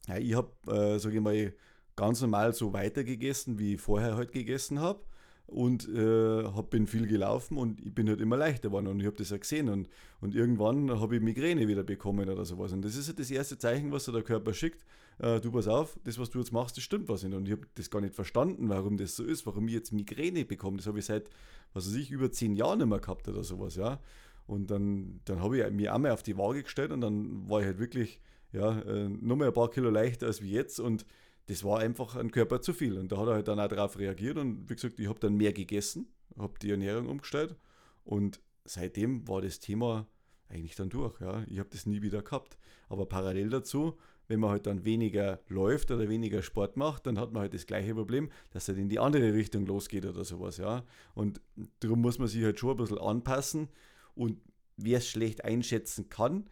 Ja, 0.09 0.17
ich 0.17 0.33
habe, 0.33 0.49
äh, 0.67 0.97
sage 0.97 1.17
ich 1.17 1.21
mal, 1.21 1.53
ganz 1.95 2.21
normal 2.21 2.53
so 2.53 2.73
weitergegessen, 2.73 3.59
wie 3.59 3.75
ich 3.75 3.81
vorher 3.81 4.15
halt 4.15 4.31
gegessen 4.31 4.79
habe. 4.79 5.01
Und 5.45 5.87
äh, 5.89 6.43
hab, 6.43 6.69
bin 6.69 6.85
viel 6.85 7.07
gelaufen 7.07 7.57
und 7.57 7.83
ich 7.83 7.93
bin 7.93 8.07
halt 8.07 8.21
immer 8.21 8.37
leichter 8.37 8.69
geworden 8.69 8.85
und 8.85 8.99
ich 8.99 9.07
habe 9.07 9.15
das 9.15 9.33
auch 9.33 9.39
gesehen. 9.39 9.67
Und, 9.67 9.89
und 10.21 10.35
irgendwann 10.35 10.99
habe 10.99 11.15
ich 11.15 11.21
Migräne 11.23 11.67
wieder 11.67 11.83
bekommen 11.83 12.29
oder 12.29 12.45
sowas. 12.45 12.71
Und 12.71 12.83
das 12.83 12.95
ist 12.95 13.07
halt 13.07 13.17
das 13.17 13.31
erste 13.31 13.57
Zeichen, 13.57 13.91
was 13.91 14.05
der 14.05 14.21
Körper 14.21 14.53
schickt. 14.53 14.85
Äh, 15.17 15.39
du 15.41 15.51
pass 15.51 15.67
auf, 15.67 15.99
das, 16.03 16.19
was 16.19 16.29
du 16.29 16.37
jetzt 16.37 16.51
machst, 16.51 16.77
das 16.77 16.83
stimmt 16.83 17.09
was 17.09 17.23
nicht. 17.23 17.33
Und 17.35 17.47
ich 17.47 17.51
habe 17.53 17.65
das 17.73 17.89
gar 17.89 17.99
nicht 17.99 18.13
verstanden, 18.13 18.69
warum 18.69 18.97
das 18.97 19.15
so 19.15 19.23
ist, 19.23 19.47
warum 19.47 19.67
ich 19.67 19.73
jetzt 19.73 19.91
Migräne 19.91 20.45
bekomme. 20.45 20.77
Das 20.77 20.85
habe 20.85 20.99
ich 20.99 21.05
seit, 21.05 21.31
was 21.73 21.87
weiß 21.87 21.95
ich, 21.95 22.11
über 22.11 22.31
zehn 22.31 22.55
Jahren 22.55 22.87
mehr 22.87 22.99
gehabt 22.99 23.27
oder 23.27 23.43
sowas, 23.43 23.75
ja. 23.75 23.99
Und 24.45 24.69
dann, 24.69 25.19
dann 25.25 25.41
habe 25.41 25.59
ich 25.59 25.71
mich 25.71 25.89
auch 25.89 25.97
mal 25.97 26.11
auf 26.11 26.21
die 26.21 26.37
Waage 26.37 26.61
gestellt 26.61 26.91
und 26.91 27.01
dann 27.01 27.49
war 27.49 27.61
ich 27.61 27.65
halt 27.65 27.79
wirklich 27.79 28.21
ja, 28.51 28.79
äh, 28.81 29.09
nur 29.09 29.37
mal 29.37 29.47
ein 29.47 29.53
paar 29.53 29.69
Kilo 29.69 29.89
leichter 29.89 30.27
als 30.27 30.41
wie 30.41 30.51
jetzt 30.51 30.79
und 30.79 31.05
das 31.47 31.63
war 31.63 31.79
einfach 31.79 32.15
ein 32.15 32.31
Körper 32.31 32.61
zu 32.61 32.73
viel. 32.73 32.97
Und 32.97 33.11
da 33.11 33.17
hat 33.17 33.27
er 33.27 33.33
halt 33.33 33.47
dann 33.47 33.59
auch 33.59 33.67
darauf 33.67 33.97
reagiert 33.97 34.37
und 34.37 34.69
wie 34.69 34.75
gesagt, 34.75 34.99
ich 34.99 35.07
habe 35.07 35.19
dann 35.19 35.35
mehr 35.35 35.53
gegessen, 35.53 36.07
habe 36.37 36.53
die 36.61 36.69
Ernährung 36.69 37.07
umgestellt 37.07 37.55
und 38.03 38.39
seitdem 38.65 39.27
war 39.27 39.41
das 39.41 39.59
Thema 39.59 40.07
eigentlich 40.49 40.75
dann 40.75 40.89
durch. 40.89 41.19
Ja. 41.21 41.43
Ich 41.47 41.59
habe 41.59 41.69
das 41.71 41.85
nie 41.85 42.01
wieder 42.01 42.21
gehabt. 42.21 42.57
Aber 42.87 43.05
parallel 43.05 43.49
dazu, 43.49 43.97
wenn 44.27 44.39
man 44.39 44.51
halt 44.51 44.65
dann 44.65 44.83
weniger 44.83 45.39
läuft 45.47 45.91
oder 45.91 46.09
weniger 46.09 46.41
Sport 46.41 46.77
macht, 46.77 47.07
dann 47.07 47.19
hat 47.19 47.31
man 47.33 47.41
halt 47.41 47.53
das 47.53 47.65
gleiche 47.65 47.95
Problem, 47.95 48.29
dass 48.51 48.67
halt 48.67 48.77
in 48.77 48.89
die 48.89 48.99
andere 48.99 49.33
Richtung 49.33 49.65
losgeht 49.65 50.05
oder 50.05 50.23
sowas. 50.23 50.57
Ja. 50.57 50.83
Und 51.13 51.41
darum 51.79 52.01
muss 52.01 52.19
man 52.19 52.27
sich 52.27 52.43
halt 52.43 52.59
schon 52.59 52.71
ein 52.71 52.77
bisschen 52.77 52.97
anpassen. 52.97 53.69
Und 54.15 54.39
wer 54.77 54.99
es 54.99 55.07
schlecht 55.07 55.45
einschätzen 55.45 56.09
kann, 56.09 56.49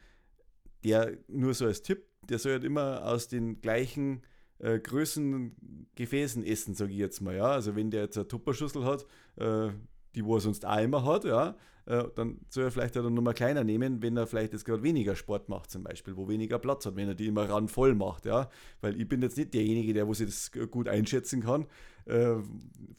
der 0.84 1.18
nur 1.28 1.54
so 1.54 1.66
als 1.66 1.82
Tipp, 1.82 2.06
der 2.30 2.40
soll 2.40 2.54
halt 2.54 2.64
immer 2.64 3.06
aus 3.06 3.28
den 3.28 3.62
gleichen 3.62 4.22
äh, 4.60 4.80
Größen 4.80 5.88
Gefäßen 5.96 6.44
essen, 6.44 6.76
sage 6.76 6.92
ich 6.92 7.00
jetzt 7.00 7.22
mal. 7.22 7.36
Ja? 7.36 7.52
Also 7.52 7.76
wenn 7.76 7.92
der 7.92 8.04
jetzt 8.04 8.18
eine 8.18 8.28
Tupperschüssel 8.28 8.86
hat, 8.86 9.06
äh, 9.38 9.70
die 10.16 10.26
wo 10.26 10.36
er 10.36 10.42
sonst 10.42 10.66
auch 10.66 10.82
immer 10.82 11.06
hat, 11.06 11.26
ja, 11.26 11.56
äh, 11.86 12.04
dann 12.16 12.40
soll 12.50 12.66
er 12.66 12.72
vielleicht 12.72 12.96
dann 12.96 13.14
nochmal 13.14 13.34
kleiner 13.34 13.64
nehmen, 13.64 14.02
wenn 14.02 14.18
er 14.18 14.28
vielleicht 14.28 14.54
jetzt 14.54 14.66
gerade 14.66 14.84
weniger 14.84 15.16
Sport 15.16 15.48
macht 15.48 15.72
zum 15.72 15.84
Beispiel, 15.84 16.18
wo 16.18 16.28
weniger 16.28 16.60
Platz 16.60 16.86
hat, 16.86 16.96
wenn 16.96 17.08
er 17.08 17.16
die 17.16 17.28
immer 17.28 17.50
ran 17.50 17.68
voll 17.68 17.96
macht, 17.96 18.26
ja. 18.26 18.50
Weil 18.82 19.00
ich 19.00 19.08
bin 19.08 19.22
jetzt 19.22 19.38
nicht 19.38 19.54
derjenige, 19.54 19.94
der 19.94 20.08
wo 20.08 20.14
sich 20.14 20.28
das 20.28 20.52
gut 20.70 20.88
einschätzen 20.88 21.42
kann, 21.42 21.66
äh, 22.06 22.36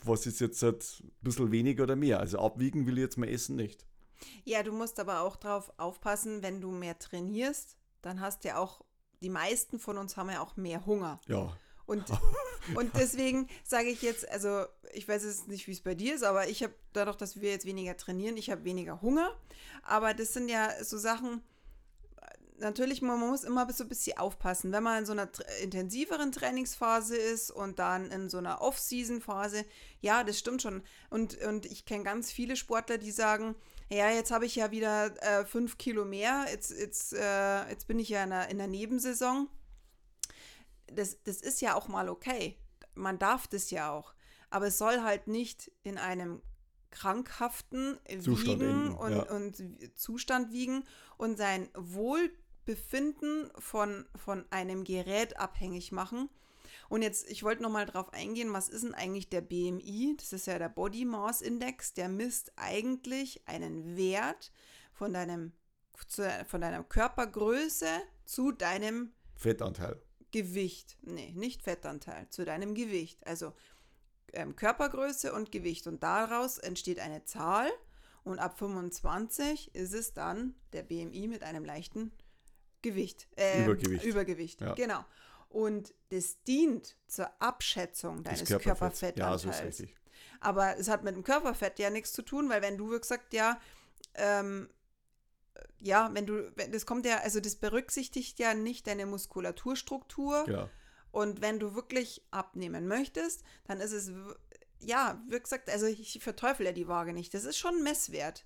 was 0.04 0.26
ist 0.26 0.40
jetzt 0.40 0.62
halt 0.62 0.82
ein 1.02 1.10
bisschen 1.22 1.52
weniger 1.52 1.82
oder 1.84 1.96
mehr. 1.96 2.20
Also 2.20 2.38
abwiegen 2.38 2.86
will 2.86 2.96
ich 2.96 3.02
jetzt 3.02 3.18
mein 3.18 3.28
Essen 3.28 3.56
nicht. 3.56 3.84
Ja, 4.44 4.62
du 4.62 4.72
musst 4.72 4.98
aber 5.00 5.20
auch 5.20 5.37
darauf 5.37 5.72
aufpassen, 5.76 6.42
wenn 6.42 6.61
du 6.61 6.70
mehr 6.70 6.98
trainierst, 6.98 7.76
dann 8.02 8.20
hast 8.20 8.44
du 8.44 8.48
ja 8.48 8.59
auch, 8.59 8.83
die 9.20 9.31
meisten 9.31 9.78
von 9.78 9.98
uns 9.98 10.16
haben 10.16 10.31
ja 10.31 10.40
auch 10.40 10.57
mehr 10.57 10.87
Hunger. 10.87 11.20
Ja. 11.26 11.57
Und, 11.87 12.04
und 12.74 12.94
deswegen 12.96 13.48
sage 13.64 13.88
ich 13.88 14.02
jetzt, 14.02 14.28
also 14.28 14.66
ich 14.92 15.09
weiß 15.09 15.24
jetzt 15.24 15.48
nicht, 15.48 15.66
wie 15.66 15.72
es 15.72 15.81
bei 15.81 15.94
dir 15.94 16.14
ist, 16.14 16.24
aber 16.24 16.48
ich 16.48 16.62
habe 16.62 16.74
dadurch, 16.92 17.16
dass 17.16 17.40
wir 17.40 17.50
jetzt 17.50 17.66
weniger 17.66 17.96
trainieren, 17.96 18.37
ich 18.37 18.50
habe 18.50 18.64
weniger 18.64 19.00
Hunger. 19.00 19.33
Aber 19.83 20.14
das 20.14 20.35
sind 20.35 20.48
ja 20.48 20.72
so 20.85 20.98
Sachen, 20.98 21.42
natürlich, 22.61 23.02
man 23.02 23.18
muss 23.18 23.44
immer 23.44 23.70
so 23.72 23.85
ein 23.85 23.88
bisschen 23.88 24.18
aufpassen. 24.18 24.72
Wenn 24.72 24.83
man 24.83 25.00
in 25.00 25.07
so 25.07 25.12
einer 25.12 25.28
intensiveren 25.62 26.33
Trainingsphase 26.33 27.16
ist 27.16 27.50
und 27.50 27.78
dann 27.78 28.11
in 28.11 28.28
so 28.28 28.38
einer 28.38 28.61
Off-Season-Phase, 28.61 29.64
ja, 30.00 30.24
das 30.24 30.38
stimmt 30.38 30.62
schon. 30.62 30.83
Und, 31.11 31.40
und 31.42 31.66
ich 31.66 31.85
kenne 31.85 32.04
ganz 32.04 32.31
viele 32.31 32.57
Sportler, 32.57 32.98
die 32.98 33.11
sagen, 33.11 33.54
ja, 33.90 34.11
jetzt 34.11 34.31
habe 34.31 34.46
ich 34.46 34.55
ja 34.57 34.70
wieder 34.70 35.14
äh, 35.22 35.46
fünf 35.46 35.79
Kilo 35.79 36.05
mehr, 36.05 36.46
jetzt, 36.51 36.70
jetzt, 36.70 37.14
äh, 37.14 37.68
jetzt 37.70 37.87
bin 37.87 37.98
ich 37.98 38.11
ja 38.11 38.24
in 38.24 38.31
der, 38.31 38.48
in 38.51 38.59
der 38.59 38.66
Nebensaison. 38.66 39.48
Das, 40.87 41.22
das 41.22 41.40
ist 41.40 41.61
ja 41.61 41.74
auch 41.74 41.88
mal 41.88 42.09
okay. 42.09 42.59
Man 42.94 43.18
darf 43.18 43.46
das 43.46 43.70
ja 43.70 43.90
auch. 43.90 44.14
Aber 44.51 44.66
es 44.66 44.79
soll 44.79 45.03
halt 45.03 45.27
nicht 45.27 45.70
in 45.83 45.98
einem 45.98 46.42
krankhaften 46.90 47.98
Zustand 48.20 48.61
Wiegen 48.61 48.94
und, 48.94 49.12
ja. 49.12 49.22
und 49.31 49.98
Zustand 49.98 50.53
wiegen 50.53 50.85
und 51.18 51.37
sein 51.37 51.68
Wohlbefinden 51.74 53.51
von, 53.59 54.07
von 54.16 54.46
einem 54.51 54.85
Gerät 54.85 55.38
abhängig 55.38 55.92
machen. 55.92 56.31
Und 56.88 57.03
jetzt, 57.03 57.31
ich 57.31 57.42
wollte 57.42 57.62
nochmal 57.62 57.87
drauf 57.87 58.12
eingehen, 58.12 58.53
was 58.53 58.68
ist 58.68 58.83
denn 58.83 58.94
eigentlich 58.94 59.29
der 59.29 59.42
BMI? 59.42 60.16
Das 60.18 60.33
ist 60.33 60.46
ja 60.46 60.59
der 60.59 60.70
Body 60.70 61.05
Mass 61.05 61.42
Index, 61.42 61.92
der 61.92 62.09
misst 62.09 62.53
eigentlich 62.57 63.46
einen 63.46 63.96
Wert 63.96 64.51
von 64.92 65.12
deinem, 65.12 65.53
von 66.46 66.61
deiner 66.61 66.83
Körpergröße 66.85 67.88
zu 68.24 68.53
deinem 68.53 69.12
Fettanteil. 69.35 70.01
Gewicht. 70.31 70.98
Nee, 71.03 71.33
nicht 71.35 71.62
Fettanteil, 71.62 72.29
zu 72.31 72.44
deinem 72.44 72.74
Gewicht. 72.74 73.27
Also 73.27 73.53
ähm, 74.33 74.57
Körpergröße 74.57 75.33
und 75.33 75.53
Gewicht. 75.53 75.87
Und 75.87 76.03
daraus 76.03 76.59
entsteht 76.59 77.01
eine 77.01 77.24
Zahl. 77.24 77.68
Und 78.24 78.38
ab 78.38 78.59
25 78.59 79.74
ist 79.74 79.94
es 79.94 80.12
dann 80.12 80.55
der 80.72 80.83
BMI 80.83 81.29
mit 81.29 81.42
einem 81.42 81.64
leichten 81.64 82.12
Gewicht. 82.83 83.29
Äh, 83.37 83.64
Übergewicht. 83.64 84.05
Übergewicht, 84.05 84.61
ja. 84.61 84.74
genau. 84.74 85.05
Und 85.48 85.94
das 86.11 86.42
dient 86.44 86.96
zur 87.06 87.30
Abschätzung 87.40 88.22
deines 88.22 88.44
Körperfett. 88.44 89.16
Körperfettanteils. 89.16 89.44
Ja, 89.44 89.52
so 89.52 89.58
ist 89.58 89.64
richtig. 89.64 89.96
Aber 90.40 90.76
es 90.76 90.88
hat 90.88 91.04
mit 91.04 91.14
dem 91.14 91.24
Körperfett 91.24 91.78
ja 91.78 91.90
nichts 91.90 92.12
zu 92.12 92.22
tun, 92.22 92.48
weil 92.48 92.62
wenn 92.62 92.76
du 92.76 92.90
wirklich 92.90 93.08
sagst, 93.08 93.32
ja, 93.32 93.58
ähm, 94.14 94.68
ja, 95.80 96.11
wenn 96.12 96.26
du, 96.26 96.50
das 96.50 96.87
kommt 96.87 97.06
ja, 97.06 97.18
also 97.18 97.40
das 97.40 97.56
berücksichtigt 97.56 98.38
ja 98.38 98.54
nicht 98.54 98.87
deine 98.87 99.06
Muskulaturstruktur. 99.06 100.44
Genau. 100.44 100.68
Und 101.11 101.40
wenn 101.40 101.58
du 101.58 101.74
wirklich 101.74 102.22
abnehmen 102.30 102.87
möchtest, 102.87 103.42
dann 103.64 103.80
ist 103.80 103.92
es, 103.92 104.12
ja, 104.80 105.22
wie 105.28 105.40
gesagt, 105.40 105.70
also 105.70 105.87
ich 105.87 106.20
verteufel 106.22 106.66
ja 106.66 106.72
die 106.72 106.88
Waage 106.88 107.12
nicht. 107.12 107.32
Das 107.32 107.44
ist 107.44 107.58
schon 107.58 107.76
ein 107.76 107.82
Messwert, 107.82 108.44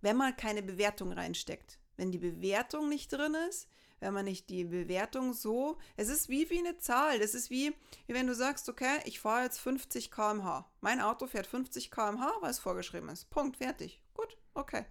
wenn 0.00 0.16
man 0.16 0.36
keine 0.36 0.62
Bewertung 0.62 1.12
reinsteckt. 1.12 1.78
Wenn 1.96 2.12
die 2.12 2.18
Bewertung 2.18 2.88
nicht 2.88 3.12
drin 3.12 3.34
ist, 3.48 3.68
wenn 4.00 4.14
man 4.14 4.24
nicht 4.24 4.48
die 4.50 4.64
Bewertung 4.64 5.32
so, 5.32 5.78
es 5.96 6.08
ist 6.08 6.28
wie, 6.28 6.48
wie 6.50 6.58
eine 6.58 6.78
Zahl. 6.78 7.18
Das 7.18 7.34
ist 7.34 7.50
wie, 7.50 7.74
wie 8.06 8.14
wenn 8.14 8.26
du 8.26 8.34
sagst, 8.34 8.68
okay, 8.68 8.98
ich 9.04 9.20
fahre 9.20 9.44
jetzt 9.44 9.58
50 9.60 10.10
km/h. 10.10 10.70
Mein 10.80 11.00
Auto 11.00 11.26
fährt 11.26 11.46
50 11.46 11.90
km/h, 11.90 12.32
weil 12.40 12.50
es 12.50 12.58
vorgeschrieben 12.58 13.08
ist. 13.08 13.30
Punkt, 13.30 13.56
fertig. 13.56 14.00
Gut, 14.14 14.36
okay 14.54 14.84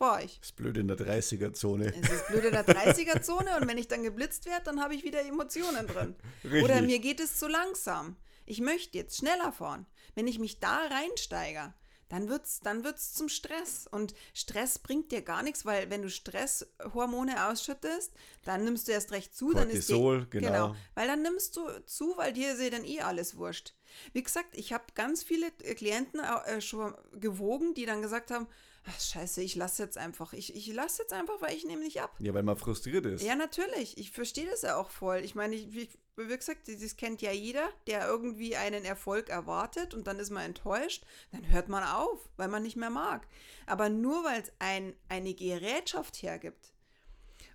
euch. 0.00 0.38
Das 0.40 0.50
ist 0.50 0.56
blöd 0.56 0.76
in 0.76 0.88
der 0.88 0.96
30er-Zone. 0.96 1.92
Es 2.00 2.10
ist 2.10 2.28
blöd 2.28 2.44
in 2.44 2.52
der 2.52 2.66
30er-Zone 2.66 3.58
und 3.60 3.68
wenn 3.68 3.78
ich 3.78 3.88
dann 3.88 4.02
geblitzt 4.02 4.46
werde, 4.46 4.64
dann 4.64 4.82
habe 4.82 4.94
ich 4.94 5.04
wieder 5.04 5.24
Emotionen 5.24 5.86
drin. 5.86 6.16
Richtig. 6.44 6.64
Oder 6.64 6.82
mir 6.82 6.98
geht 6.98 7.20
es 7.20 7.36
zu 7.36 7.48
langsam. 7.48 8.16
Ich 8.46 8.60
möchte 8.60 8.98
jetzt 8.98 9.18
schneller 9.18 9.52
fahren. 9.52 9.86
Wenn 10.14 10.26
ich 10.26 10.38
mich 10.38 10.58
da 10.58 10.86
reinsteige, 10.86 11.72
dann 12.10 12.28
wird 12.28 12.44
es 12.44 12.60
dann 12.60 12.84
wird's 12.84 13.14
zum 13.14 13.28
Stress. 13.28 13.86
Und 13.90 14.14
Stress 14.34 14.78
bringt 14.78 15.10
dir 15.12 15.22
gar 15.22 15.42
nichts, 15.42 15.64
weil 15.64 15.88
wenn 15.90 16.02
du 16.02 16.10
Stresshormone 16.10 17.48
ausschüttest, 17.48 18.12
dann 18.44 18.64
nimmst 18.64 18.88
du 18.88 18.92
erst 18.92 19.12
recht 19.12 19.34
zu. 19.34 19.50
Cortisol, 19.50 20.18
dann 20.18 20.24
ist 20.24 20.32
die, 20.32 20.38
genau. 20.38 20.68
genau. 20.68 20.76
Weil 20.94 21.06
dann 21.06 21.22
nimmst 21.22 21.56
du 21.56 21.66
zu, 21.86 22.14
weil 22.16 22.32
dir 22.32 22.52
ist 22.52 22.72
dann 22.72 22.84
eh 22.84 23.00
alles 23.00 23.36
wurscht. 23.36 23.74
Wie 24.12 24.22
gesagt, 24.22 24.50
ich 24.52 24.72
habe 24.72 24.84
ganz 24.94 25.22
viele 25.22 25.50
Klienten 25.50 26.20
äh, 26.20 26.60
schon 26.60 26.94
gewogen, 27.12 27.74
die 27.74 27.86
dann 27.86 28.02
gesagt 28.02 28.30
haben, 28.30 28.46
ach 28.84 29.00
scheiße, 29.00 29.42
ich 29.42 29.54
lasse 29.54 29.82
jetzt 29.82 29.98
einfach. 29.98 30.32
Ich, 30.32 30.54
ich 30.54 30.66
lasse 30.72 31.02
jetzt 31.02 31.12
einfach, 31.12 31.40
weil 31.40 31.56
ich 31.56 31.64
nehme 31.64 31.82
nicht 31.82 32.00
ab. 32.00 32.14
Ja, 32.18 32.34
weil 32.34 32.42
man 32.42 32.56
frustriert 32.56 33.06
ist. 33.06 33.22
Ja, 33.22 33.34
natürlich. 33.34 33.98
Ich 33.98 34.10
verstehe 34.10 34.46
das 34.46 34.62
ja 34.62 34.76
auch 34.76 34.90
voll. 34.90 35.18
Ich 35.18 35.34
meine, 35.34 35.54
ich, 35.54 35.98
wie, 36.20 36.28
wie 36.28 36.36
gesagt, 36.36 36.68
das 36.68 36.96
kennt 36.96 37.22
ja 37.22 37.32
jeder, 37.32 37.68
der 37.86 38.06
irgendwie 38.06 38.56
einen 38.56 38.84
Erfolg 38.84 39.28
erwartet 39.28 39.94
und 39.94 40.06
dann 40.06 40.18
ist 40.18 40.30
man 40.30 40.44
enttäuscht. 40.44 41.04
Dann 41.32 41.48
hört 41.50 41.68
man 41.68 41.84
auf, 41.84 42.28
weil 42.36 42.48
man 42.48 42.62
nicht 42.62 42.76
mehr 42.76 42.90
mag. 42.90 43.26
Aber 43.66 43.88
nur 43.88 44.24
weil 44.24 44.42
es 44.42 44.52
ein, 44.58 44.94
eine 45.08 45.34
Gerätschaft 45.34 46.22
hergibt. 46.22 46.72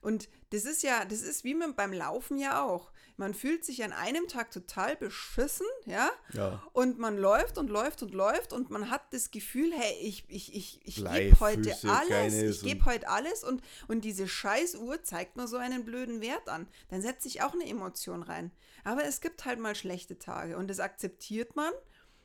Und 0.06 0.30
das 0.52 0.66
ist 0.66 0.84
ja, 0.84 1.04
das 1.06 1.22
ist 1.22 1.44
wie 1.44 1.56
beim 1.76 1.94
Laufen 1.94 2.38
ja 2.38 2.64
auch 2.64 2.92
man 3.18 3.34
fühlt 3.34 3.64
sich 3.64 3.84
an 3.84 3.94
einem 3.94 4.28
Tag 4.28 4.52
total 4.52 4.96
beschissen, 4.96 5.66
ja? 5.86 6.10
ja. 6.34 6.62
Und 6.74 7.00
man 7.00 7.18
läuft 7.18 7.58
und 7.58 7.70
läuft 7.70 8.04
und 8.04 8.14
läuft 8.14 8.52
und 8.52 8.70
man 8.70 8.90
hat 8.90 9.14
das 9.14 9.32
Gefühl, 9.32 9.72
hey, 9.74 9.94
ich, 10.02 10.26
ich, 10.28 10.54
ich, 10.54 10.86
ich 10.86 10.96
gebe 10.96 11.40
heute 11.40 11.76
alles, 11.88 12.34
ich 12.34 12.62
gebe 12.62 12.86
heute 12.86 13.08
alles 13.08 13.44
und, 13.44 13.62
und 13.88 14.04
diese 14.04 14.28
Scheißuhr 14.28 15.04
zeigt 15.04 15.38
mir 15.38 15.48
so 15.48 15.58
einen 15.58 15.86
blöden 15.86 16.22
Wert 16.22 16.50
an. 16.50 16.68
Dann 16.90 17.02
setze 17.02 17.28
ich 17.28 17.42
auch 17.42 17.54
eine 17.54 17.68
Emotion 17.68 18.24
rein. 18.24 18.52
Aber 18.84 19.06
es 19.06 19.22
gibt 19.22 19.46
halt 19.46 19.60
mal 19.60 19.76
schlechte 19.76 20.20
Tage 20.20 20.58
und 20.58 20.68
das 20.68 20.80
akzeptiert 20.80 21.56
man. 21.56 21.72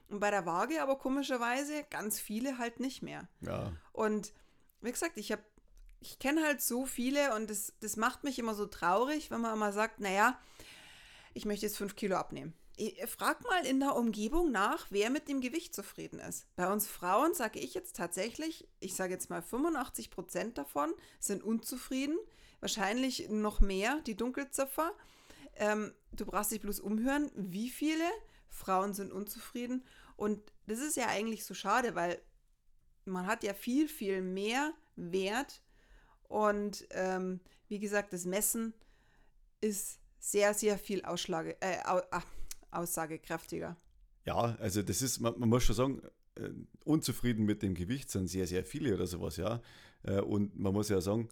Und 0.09 0.19
bei 0.19 0.33
der 0.33 0.45
Waage 0.45 0.83
aber 0.83 0.99
komischerweise 0.99 1.85
ganz 1.89 2.19
viele 2.19 2.59
halt 2.59 2.81
nicht 2.81 3.01
mehr. 3.01 3.29
Ja. 3.43 3.73
Und 3.93 4.33
wie 4.81 4.91
gesagt, 4.91 5.19
ich 5.19 5.31
habe 5.31 5.43
ich 6.01 6.19
kenne 6.19 6.43
halt 6.43 6.61
so 6.61 6.87
viele 6.87 7.35
und 7.35 7.51
das, 7.51 7.75
das 7.81 7.97
macht 7.97 8.25
mich 8.25 8.39
immer 8.39 8.55
so 8.55 8.67
traurig, 8.67 9.31
wenn 9.31 9.41
man 9.41 9.55
immer 9.55 9.73
sagt, 9.73 10.01
naja, 10.01 10.39
ich 11.35 11.45
möchte 11.45 11.67
jetzt 11.67 11.77
fünf 11.77 11.97
Kilo 11.97 12.17
abnehmen. 12.17 12.55
Frag 13.07 13.45
mal 13.45 13.67
in 13.67 13.79
der 13.79 13.95
Umgebung 13.95 14.51
nach, 14.51 14.87
wer 14.89 15.11
mit 15.11 15.29
dem 15.29 15.43
Gewicht 15.43 15.75
zufrieden 15.75 16.19
ist. 16.19 16.47
Bei 16.57 16.73
uns 16.73 16.87
Frauen 16.87 17.35
sage 17.35 17.59
ich 17.59 17.75
jetzt 17.75 17.95
tatsächlich, 17.95 18.67
ich 18.81 18.95
sage 18.95 19.13
jetzt 19.13 19.29
mal 19.29 19.43
85 19.43 20.11
Prozent 20.11 20.57
davon 20.57 20.95
sind 21.19 21.43
unzufrieden. 21.43 22.17
Wahrscheinlich 22.61 23.29
noch 23.29 23.61
mehr, 23.61 24.01
die 24.07 24.17
Dunkelziffer. 24.17 24.93
Ähm, 25.57 25.93
du 26.13 26.25
brauchst 26.25 26.53
dich 26.53 26.63
bloß 26.63 26.81
umhören, 26.81 27.31
wie 27.35 27.69
viele 27.69 28.05
Frauen 28.49 28.95
sind 28.95 29.13
unzufrieden. 29.13 29.85
Und 30.17 30.41
das 30.67 30.79
ist 30.79 30.97
ja 30.97 31.09
eigentlich 31.09 31.45
so 31.45 31.53
schade, 31.53 31.95
weil 31.95 32.21
man 33.05 33.27
hat 33.27 33.43
ja 33.43 33.53
viel, 33.53 33.89
viel 33.89 34.23
mehr 34.23 34.73
Wert. 34.97 35.63
Und 36.31 36.87
ähm, 36.91 37.41
wie 37.67 37.81
gesagt, 37.81 38.13
das 38.13 38.25
Messen 38.25 38.73
ist 39.61 39.99
sehr, 40.21 40.55
sehr 40.55 40.79
viel 40.79 41.03
Ausschlage, 41.05 41.61
äh, 41.61 41.79
aussagekräftiger. 42.71 43.77
Ja, 44.25 44.57
also 44.61 44.81
das 44.81 45.03
ist, 45.03 45.19
man, 45.19 45.37
man 45.41 45.49
muss 45.49 45.65
schon 45.65 45.75
sagen, 45.75 46.03
äh, 46.37 46.51
unzufrieden 46.85 47.47
mit 47.47 47.63
dem 47.63 47.75
Gewicht 47.75 48.13
sind 48.13 48.29
sehr, 48.29 48.47
sehr 48.47 48.65
viele 48.65 48.95
oder 48.95 49.09
sowas, 49.09 49.39
ja. 49.39 49.61
Äh, 50.05 50.21
und 50.21 50.57
man 50.57 50.73
muss 50.73 50.89
ja 50.89 51.01
sagen, 51.01 51.31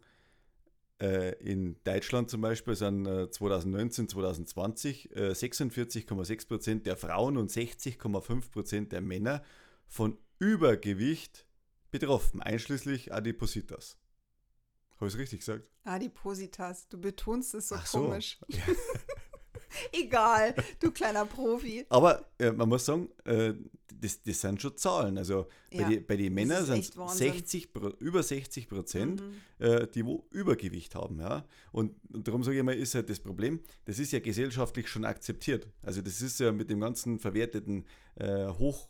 äh, 1.01 1.35
in 1.45 1.77
Deutschland 1.85 2.29
zum 2.29 2.41
Beispiel 2.41 2.75
sind 2.75 3.05
2019, 3.07 4.09
2020 4.09 5.11
46,6 5.15 6.49
Prozent 6.49 6.87
der 6.87 6.97
Frauen 6.97 7.37
und 7.37 7.53
60,5 7.53 8.51
Prozent 8.51 8.91
der 8.91 9.01
Männer 9.01 9.45
von 9.87 10.19
Übergewicht 10.41 11.47
betroffen, 11.93 12.43
einschließlich 12.43 13.15
Adipositas. 13.15 13.97
Habe 14.99 15.09
ich 15.09 15.15
es 15.15 15.19
richtig 15.19 15.41
gesagt? 15.41 15.65
Adipositas, 15.85 16.89
du 16.89 17.01
betonst 17.01 17.55
es 17.55 17.69
so 17.69 17.77
Ach 17.77 17.91
komisch. 17.91 18.39
So. 18.49 18.59
Egal, 19.93 20.55
du 20.81 20.91
kleiner 20.91 21.27
Profi. 21.27 21.85
Aber 21.89 22.25
äh, 22.39 22.53
man 22.53 22.69
muss 22.69 22.85
sagen, 22.85 23.09
äh, 23.25 23.55
das, 24.01 24.23
das 24.23 24.41
sind 24.41 24.61
schon 24.61 24.77
Zahlen. 24.77 25.19
Also 25.19 25.47
bei, 25.71 25.79
ja, 25.79 25.89
die, 25.89 26.01
bei 26.01 26.17
den 26.17 26.35
Männern 26.35 26.65
sind 26.65 26.79
es 26.79 27.19
60, 27.19 27.71
über 27.99 28.23
60 28.23 28.69
Prozent, 28.69 29.23
mhm. 29.23 29.65
äh, 29.65 29.87
die 29.87 30.05
wo 30.05 30.27
Übergewicht 30.31 30.95
haben. 30.95 31.21
Ja? 31.21 31.45
Und, 31.73 31.95
und 32.13 32.27
darum 32.27 32.45
sage 32.45 32.59
ich 32.59 32.65
mal, 32.65 32.75
ist 32.75 32.95
halt 32.95 33.11
das 33.11 33.21
Problem, 33.21 33.61
das 33.85 33.99
ist 33.99 34.13
ja 34.13 34.21
gesellschaftlich 34.21 34.89
schon 34.89 35.05
akzeptiert. 35.05 35.69
Also 35.83 36.01
das 36.01 36.21
ist 36.23 36.41
ja 36.41 36.53
mit 36.53 36.71
dem 36.71 36.81
ganzen 36.81 37.19
verwerteten 37.19 37.85
äh, 38.17 38.47
Hoch 38.47 38.89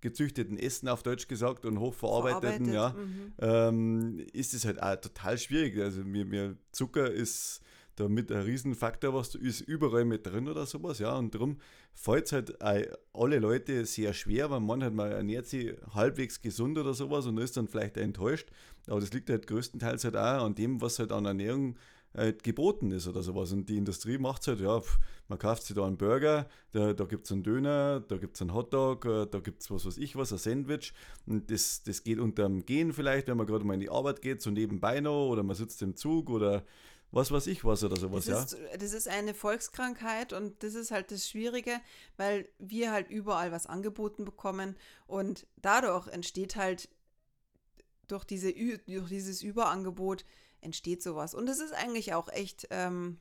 gezüchteten 0.00 0.58
Essen 0.58 0.88
auf 0.88 1.02
Deutsch 1.02 1.28
gesagt 1.28 1.66
und 1.66 1.80
hochverarbeiteten, 1.80 2.72
ja, 2.72 2.90
mhm. 2.90 3.32
ähm, 3.38 4.26
ist 4.32 4.54
es 4.54 4.64
halt 4.64 4.82
auch 4.82 4.96
total 4.96 5.38
schwierig. 5.38 5.78
Also 5.78 6.04
mir, 6.04 6.24
mir 6.24 6.56
Zucker 6.72 7.10
ist 7.10 7.60
da 7.96 8.08
mit 8.08 8.30
ein 8.30 8.42
Riesenfaktor, 8.42 9.14
was 9.14 9.30
du, 9.30 9.38
ist 9.38 9.62
überall 9.62 10.04
mit 10.04 10.26
drin 10.26 10.48
oder 10.48 10.66
sowas, 10.66 10.98
ja, 10.98 11.16
und 11.16 11.34
darum 11.34 11.58
fällt 11.94 12.26
es 12.26 12.32
halt 12.32 12.58
alle 12.60 13.38
Leute 13.38 13.86
sehr 13.86 14.12
schwer, 14.12 14.50
weil 14.50 14.60
man 14.60 14.82
halt 14.82 14.92
mal 14.92 15.10
ernährt 15.10 15.46
sich 15.46 15.74
halbwegs 15.94 16.42
gesund 16.42 16.76
oder 16.76 16.92
sowas 16.92 17.24
und 17.24 17.38
ist 17.38 17.56
dann 17.56 17.68
vielleicht 17.68 17.96
enttäuscht, 17.96 18.50
aber 18.86 19.00
das 19.00 19.12
liegt 19.14 19.30
halt 19.30 19.46
größtenteils 19.46 20.04
halt 20.04 20.16
auch 20.16 20.44
an 20.44 20.54
dem, 20.54 20.82
was 20.82 20.98
halt 20.98 21.10
an 21.10 21.24
Ernährung 21.24 21.76
halt 22.14 22.42
geboten 22.42 22.90
ist 22.90 23.06
oder 23.06 23.22
sowas. 23.22 23.52
Und 23.52 23.68
die 23.68 23.76
Industrie 23.76 24.18
macht 24.18 24.42
es 24.42 24.48
halt, 24.48 24.60
ja, 24.60 24.80
man 25.28 25.38
kauft 25.38 25.64
sich 25.64 25.74
da 25.74 25.86
einen 25.86 25.96
Burger, 25.96 26.48
da, 26.72 26.92
da 26.92 27.04
gibt 27.04 27.26
es 27.26 27.32
einen 27.32 27.42
Döner, 27.42 28.00
da 28.00 28.16
gibt 28.16 28.36
es 28.36 28.42
einen 28.42 28.54
Hotdog, 28.54 29.04
äh, 29.04 29.26
da 29.26 29.40
gibt 29.40 29.62
es 29.62 29.70
was 29.70 29.86
weiß 29.86 29.98
ich 29.98 30.16
was, 30.16 30.32
ein 30.32 30.38
Sandwich. 30.38 30.92
Und 31.26 31.50
das, 31.50 31.82
das 31.82 32.04
geht 32.04 32.18
unterm 32.18 32.64
Gehen 32.64 32.92
vielleicht, 32.92 33.28
wenn 33.28 33.36
man 33.36 33.46
gerade 33.46 33.64
mal 33.64 33.74
in 33.74 33.80
die 33.80 33.90
Arbeit 33.90 34.22
geht, 34.22 34.42
so 34.42 34.50
nebenbei 34.50 35.00
noch 35.00 35.28
oder 35.28 35.42
man 35.42 35.56
sitzt 35.56 35.82
im 35.82 35.96
Zug 35.96 36.30
oder 36.30 36.64
was 37.12 37.30
weiß 37.30 37.46
ich 37.46 37.64
was 37.64 37.84
oder 37.84 37.96
sowas, 37.96 38.26
das 38.26 38.52
ist, 38.52 38.58
ja. 38.58 38.76
Das 38.76 38.92
ist 38.92 39.08
eine 39.08 39.32
Volkskrankheit 39.32 40.32
und 40.32 40.62
das 40.62 40.74
ist 40.74 40.90
halt 40.90 41.10
das 41.10 41.28
Schwierige, 41.28 41.80
weil 42.16 42.48
wir 42.58 42.90
halt 42.92 43.10
überall 43.10 43.52
was 43.52 43.66
angeboten 43.66 44.24
bekommen 44.24 44.76
und 45.06 45.46
dadurch 45.56 46.08
entsteht 46.08 46.56
halt 46.56 46.88
durch, 48.08 48.24
diese, 48.24 48.52
durch 48.52 49.08
dieses 49.08 49.42
Überangebot 49.42 50.24
entsteht 50.60 51.02
sowas. 51.02 51.34
Und 51.34 51.48
es 51.48 51.60
ist 51.60 51.72
eigentlich 51.72 52.14
auch 52.14 52.28
echt, 52.28 52.66
ähm, 52.70 53.18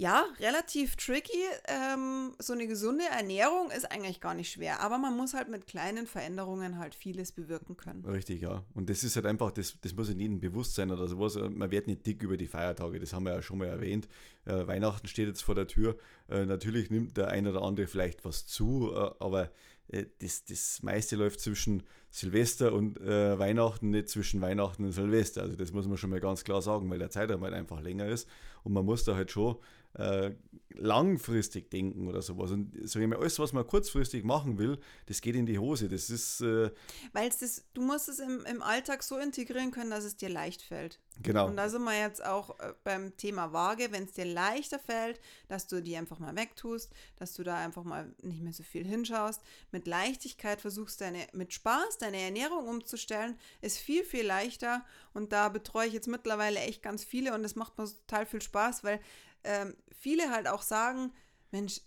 ja, 0.00 0.24
relativ 0.38 0.94
tricky. 0.94 1.42
Ähm, 1.66 2.32
so 2.38 2.52
eine 2.52 2.68
gesunde 2.68 3.04
Ernährung 3.04 3.72
ist 3.72 3.90
eigentlich 3.90 4.20
gar 4.20 4.32
nicht 4.32 4.52
schwer, 4.52 4.80
aber 4.80 4.96
man 4.96 5.16
muss 5.16 5.34
halt 5.34 5.48
mit 5.48 5.66
kleinen 5.66 6.06
Veränderungen 6.06 6.78
halt 6.78 6.94
vieles 6.94 7.32
bewirken 7.32 7.76
können. 7.76 8.04
Richtig, 8.04 8.40
ja. 8.40 8.64
Und 8.74 8.88
das 8.88 9.02
ist 9.02 9.16
halt 9.16 9.26
einfach, 9.26 9.50
das, 9.50 9.76
das 9.80 9.96
muss 9.96 10.08
in 10.08 10.20
jedem 10.20 10.38
bewusst 10.38 10.76
sein 10.76 10.92
oder 10.92 11.08
sowas. 11.08 11.34
Man 11.34 11.72
wird 11.72 11.88
nicht 11.88 12.06
dick 12.06 12.22
über 12.22 12.36
die 12.36 12.46
Feiertage, 12.46 13.00
das 13.00 13.12
haben 13.12 13.24
wir 13.24 13.34
ja 13.34 13.42
schon 13.42 13.58
mal 13.58 13.66
erwähnt. 13.66 14.06
Äh, 14.44 14.68
Weihnachten 14.68 15.08
steht 15.08 15.26
jetzt 15.26 15.42
vor 15.42 15.56
der 15.56 15.66
Tür. 15.66 15.98
Äh, 16.28 16.46
natürlich 16.46 16.90
nimmt 16.90 17.16
der 17.16 17.28
eine 17.28 17.50
oder 17.50 17.62
andere 17.62 17.88
vielleicht 17.88 18.24
was 18.24 18.46
zu, 18.46 18.92
äh, 18.94 19.10
aber 19.18 19.50
äh, 19.88 20.04
das, 20.20 20.44
das 20.44 20.80
meiste 20.82 21.16
läuft 21.16 21.40
zwischen 21.40 21.82
Silvester 22.10 22.72
und 22.72 23.00
äh, 23.00 23.36
Weihnachten, 23.38 23.90
nicht 23.90 24.08
zwischen 24.08 24.40
Weihnachten 24.40 24.84
und 24.84 24.92
Silvester. 24.92 25.42
Also 25.42 25.56
das 25.56 25.72
muss 25.72 25.88
man 25.88 25.96
schon 25.96 26.10
mal 26.10 26.20
ganz 26.20 26.44
klar 26.44 26.62
sagen, 26.62 26.88
weil 26.88 27.00
der 27.00 27.10
Zeitraum 27.10 27.42
halt 27.42 27.54
einfach 27.54 27.80
länger 27.80 28.06
ist 28.06 28.28
und 28.62 28.72
man 28.72 28.84
muss 28.84 29.04
da 29.04 29.14
halt 29.14 29.30
schon 29.30 29.56
äh, 29.94 30.32
langfristig 30.70 31.70
denken 31.70 32.08
oder 32.08 32.22
sowas. 32.22 32.50
Und 32.50 32.72
sag 32.84 33.02
ich 33.02 33.08
mal, 33.08 33.18
alles, 33.18 33.38
was 33.38 33.52
man 33.52 33.66
kurzfristig 33.66 34.24
machen 34.24 34.58
will, 34.58 34.78
das 35.06 35.20
geht 35.20 35.34
in 35.34 35.46
die 35.46 35.58
Hose. 35.58 35.88
Das 35.88 36.10
ist. 36.10 36.40
Äh, 36.40 36.70
Weil 37.12 37.30
das, 37.30 37.64
du 37.74 37.82
musst 37.82 38.08
es 38.08 38.18
im, 38.18 38.44
im 38.46 38.62
Alltag 38.62 39.02
so 39.02 39.18
integrieren 39.18 39.70
können, 39.70 39.90
dass 39.90 40.04
es 40.04 40.16
dir 40.16 40.28
leicht 40.28 40.62
fällt. 40.62 41.00
Genau. 41.20 41.48
Und 41.48 41.56
da 41.56 41.68
sind 41.68 41.82
wir 41.82 41.98
jetzt 41.98 42.24
auch 42.24 42.58
äh, 42.60 42.74
beim 42.84 43.16
Thema 43.16 43.52
Waage, 43.52 43.88
wenn 43.90 44.04
es 44.04 44.12
dir 44.12 44.24
leichter 44.24 44.78
fällt, 44.78 45.20
dass 45.48 45.66
du 45.66 45.82
die 45.82 45.96
einfach 45.96 46.20
mal 46.20 46.36
wegtust, 46.36 46.92
dass 47.16 47.34
du 47.34 47.42
da 47.42 47.56
einfach 47.56 47.82
mal 47.82 48.14
nicht 48.22 48.42
mehr 48.42 48.52
so 48.52 48.62
viel 48.62 48.86
hinschaust, 48.86 49.42
mit 49.72 49.86
Leichtigkeit 49.86 50.60
versuchst, 50.60 51.00
deine, 51.00 51.26
mit 51.32 51.52
Spaß 51.52 51.98
deine 51.98 52.20
Ernährung 52.20 52.68
umzustellen, 52.68 53.36
ist 53.62 53.78
viel, 53.78 54.04
viel 54.04 54.24
leichter. 54.24 54.84
Und 55.12 55.32
da 55.32 55.48
betreue 55.48 55.88
ich 55.88 55.92
jetzt 55.92 56.08
mittlerweile 56.08 56.60
echt 56.60 56.82
ganz 56.82 57.02
viele 57.02 57.34
und 57.34 57.42
das 57.42 57.56
macht 57.56 57.76
mir 57.78 57.86
total 57.86 58.26
viel 58.26 58.42
Spaß, 58.42 58.84
weil 58.84 59.00
ähm, 59.44 59.74
viele 59.98 60.30
halt 60.30 60.48
auch 60.48 60.62
sagen, 60.62 61.12
Mensch, 61.50 61.80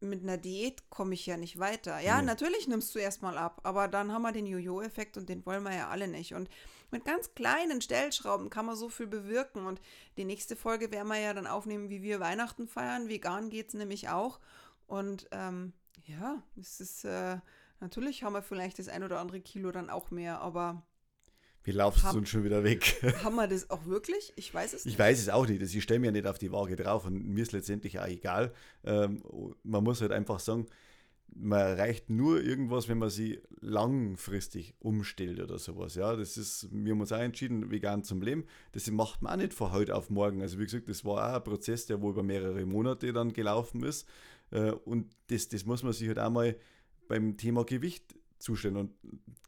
mit 0.00 0.22
einer 0.22 0.38
Diät 0.38 0.88
komme 0.88 1.14
ich 1.14 1.26
ja 1.26 1.36
nicht 1.36 1.58
weiter. 1.58 2.00
Ja, 2.00 2.20
nee. 2.20 2.26
natürlich 2.26 2.66
nimmst 2.66 2.94
du 2.94 2.98
erstmal 2.98 3.36
ab, 3.36 3.60
aber 3.64 3.86
dann 3.86 4.12
haben 4.12 4.22
wir 4.22 4.32
den 4.32 4.46
Jojo-Effekt 4.46 5.16
und 5.18 5.28
den 5.28 5.44
wollen 5.44 5.62
wir 5.62 5.74
ja 5.74 5.88
alle 5.88 6.08
nicht. 6.08 6.34
Und 6.34 6.48
mit 6.90 7.04
ganz 7.04 7.34
kleinen 7.34 7.80
Stellschrauben 7.82 8.50
kann 8.50 8.66
man 8.66 8.76
so 8.76 8.88
viel 8.88 9.06
bewirken. 9.06 9.66
Und 9.66 9.80
die 10.16 10.24
nächste 10.24 10.56
Folge 10.56 10.90
werden 10.90 11.08
wir 11.08 11.18
ja 11.18 11.34
dann 11.34 11.46
aufnehmen, 11.46 11.90
wie 11.90 12.02
wir 12.02 12.18
Weihnachten 12.18 12.66
feiern. 12.66 13.08
Vegan 13.08 13.50
geht 13.50 13.68
es 13.68 13.74
nämlich 13.74 14.08
auch. 14.08 14.40
Und 14.86 15.28
ähm, 15.32 15.74
ja, 16.06 16.42
es 16.58 16.80
ist 16.80 17.04
äh, 17.04 17.38
natürlich 17.78 18.24
haben 18.24 18.32
wir 18.32 18.42
vielleicht 18.42 18.78
das 18.78 18.88
ein 18.88 19.04
oder 19.04 19.20
andere 19.20 19.40
Kilo 19.40 19.70
dann 19.70 19.90
auch 19.90 20.10
mehr, 20.10 20.40
aber 20.40 20.82
wie 21.62 21.72
laufst 21.72 22.04
du 22.04 22.16
uns 22.16 22.28
schon 22.28 22.44
wieder 22.44 22.64
weg? 22.64 23.02
Haben 23.24 23.36
wir 23.36 23.46
das 23.46 23.68
auch 23.70 23.84
wirklich? 23.86 24.32
Ich 24.36 24.52
weiß 24.52 24.72
es 24.72 24.84
nicht. 24.84 24.94
Ich 24.94 24.98
weiß 24.98 25.20
es 25.20 25.28
auch 25.28 25.46
nicht. 25.46 25.62
Ich 25.62 25.82
stelle 25.82 26.00
mir 26.00 26.12
nicht 26.12 26.26
auf 26.26 26.38
die 26.38 26.52
Waage 26.52 26.76
drauf 26.76 27.04
und 27.04 27.26
mir 27.28 27.42
ist 27.42 27.52
letztendlich 27.52 27.98
auch 28.00 28.06
egal. 28.06 28.52
Ähm, 28.84 29.22
man 29.62 29.84
muss 29.84 30.00
halt 30.00 30.12
einfach 30.12 30.40
sagen, 30.40 30.66
man 31.34 31.60
erreicht 31.60 32.10
nur 32.10 32.42
irgendwas, 32.42 32.88
wenn 32.88 32.98
man 32.98 33.10
sie 33.10 33.40
langfristig 33.60 34.74
umstellt 34.80 35.40
oder 35.40 35.58
sowas. 35.58 35.94
Ja, 35.94 36.16
das 36.16 36.36
ist, 36.36 36.68
wir 36.72 36.92
haben 36.92 37.00
uns 37.00 37.12
auch 37.12 37.18
entschieden, 37.18 37.70
vegan 37.70 38.02
zum 38.04 38.22
Leben. 38.22 38.44
Das 38.72 38.90
macht 38.90 39.22
man 39.22 39.32
auch 39.32 39.36
nicht 39.36 39.54
von 39.54 39.72
heute 39.72 39.94
auf 39.94 40.10
morgen. 40.10 40.42
Also 40.42 40.58
wie 40.58 40.64
gesagt, 40.64 40.88
das 40.88 41.04
war 41.04 41.30
auch 41.30 41.36
ein 41.36 41.44
Prozess, 41.44 41.86
der 41.86 42.00
wohl 42.00 42.12
über 42.12 42.22
mehrere 42.22 42.64
Monate 42.66 43.12
dann 43.12 43.32
gelaufen 43.32 43.82
ist. 43.84 44.08
Äh, 44.50 44.72
und 44.72 45.14
das, 45.28 45.48
das 45.48 45.66
muss 45.66 45.82
man 45.82 45.92
sich 45.92 46.08
halt 46.08 46.18
auch 46.18 46.30
mal 46.30 46.56
beim 47.06 47.36
Thema 47.36 47.64
Gewicht 47.64 48.14
zustellen. 48.42 48.76
Und 48.76 48.92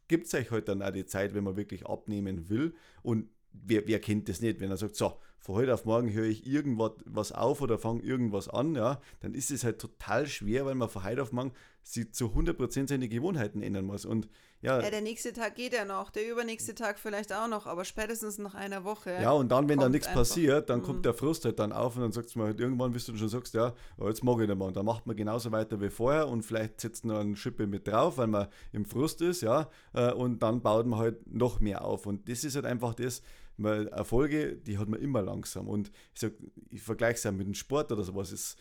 gibt 0.08 0.26
es 0.26 0.34
euch 0.34 0.50
halt 0.50 0.68
dann 0.68 0.82
auch 0.82 0.90
die 0.90 1.06
Zeit, 1.06 1.34
wenn 1.34 1.44
man 1.44 1.56
wirklich 1.56 1.86
abnehmen 1.86 2.48
will. 2.48 2.74
Und 3.02 3.28
wer, 3.52 3.86
wer 3.86 4.00
kennt 4.00 4.28
das 4.28 4.40
nicht, 4.40 4.60
wenn 4.60 4.70
er 4.70 4.76
sagt, 4.76 4.96
so, 4.96 5.18
von 5.38 5.56
heute 5.56 5.74
auf 5.74 5.84
morgen 5.84 6.12
höre 6.12 6.26
ich 6.26 6.46
irgendwas 6.46 6.92
was 7.04 7.32
auf 7.32 7.60
oder 7.62 7.76
fange 7.76 8.02
irgendwas 8.02 8.48
an, 8.48 8.76
ja, 8.76 9.00
dann 9.20 9.34
ist 9.34 9.50
es 9.50 9.64
halt 9.64 9.80
total 9.80 10.26
schwer, 10.28 10.66
weil 10.66 10.76
man 10.76 10.88
von 10.88 11.02
heute 11.02 11.22
auf 11.22 11.32
morgen 11.32 11.52
sie 11.82 12.10
zu 12.10 12.26
100% 12.26 12.88
seine 12.88 13.08
Gewohnheiten 13.08 13.62
ändern 13.62 13.84
muss. 13.84 14.04
Und 14.04 14.28
ja, 14.62 14.80
ja, 14.80 14.90
der 14.90 15.00
nächste 15.00 15.32
Tag 15.32 15.56
geht 15.56 15.72
ja 15.72 15.84
noch, 15.84 16.10
der 16.10 16.30
übernächste 16.30 16.76
Tag 16.76 17.00
vielleicht 17.00 17.32
auch 17.32 17.48
noch, 17.48 17.66
aber 17.66 17.84
spätestens 17.84 18.38
nach 18.38 18.54
einer 18.54 18.84
Woche. 18.84 19.10
Ja, 19.20 19.32
und 19.32 19.50
dann, 19.50 19.68
wenn 19.68 19.80
da 19.80 19.88
nichts 19.88 20.06
passiert, 20.06 20.70
dann 20.70 20.78
mhm. 20.78 20.84
kommt 20.84 21.04
der 21.04 21.14
Frust 21.14 21.44
halt 21.44 21.58
dann 21.58 21.72
auf 21.72 21.96
und 21.96 22.02
dann 22.02 22.12
sagst 22.12 22.36
du 22.36 22.38
mal 22.38 22.46
halt 22.46 22.60
irgendwann, 22.60 22.92
bis 22.92 23.06
du 23.06 23.16
schon 23.16 23.28
sagst, 23.28 23.54
ja, 23.54 23.74
jetzt 23.98 24.22
mag 24.22 24.40
ich 24.40 24.46
nicht 24.46 24.56
mehr. 24.56 24.68
Und 24.68 24.76
dann 24.76 24.86
macht 24.86 25.04
man 25.06 25.16
genauso 25.16 25.50
weiter 25.50 25.80
wie 25.80 25.90
vorher 25.90 26.28
und 26.28 26.42
vielleicht 26.42 26.80
setzt 26.80 27.04
noch 27.04 27.18
eine 27.18 27.34
Schippe 27.34 27.66
mit 27.66 27.88
drauf, 27.88 28.18
weil 28.18 28.28
man 28.28 28.46
im 28.72 28.84
Frust 28.84 29.20
ist, 29.20 29.40
ja, 29.40 29.68
äh, 29.94 30.12
und 30.12 30.40
dann 30.44 30.62
baut 30.62 30.86
man 30.86 31.00
halt 31.00 31.26
noch 31.26 31.58
mehr 31.58 31.84
auf. 31.84 32.06
Und 32.06 32.28
das 32.28 32.44
ist 32.44 32.54
halt 32.54 32.66
einfach 32.66 32.94
das, 32.94 33.20
man, 33.56 33.88
Erfolge, 33.88 34.56
die 34.56 34.78
hat 34.78 34.88
man 34.88 35.00
immer 35.00 35.22
langsam. 35.22 35.68
Und 35.68 35.90
ich 36.14 36.20
sag, 36.20 36.32
ich 36.70 36.82
vergleiche 36.82 37.14
es 37.14 37.24
ja 37.24 37.32
mit 37.32 37.48
dem 37.48 37.54
Sport 37.54 37.90
oder 37.90 38.04
sowas. 38.04 38.30
Es, 38.30 38.56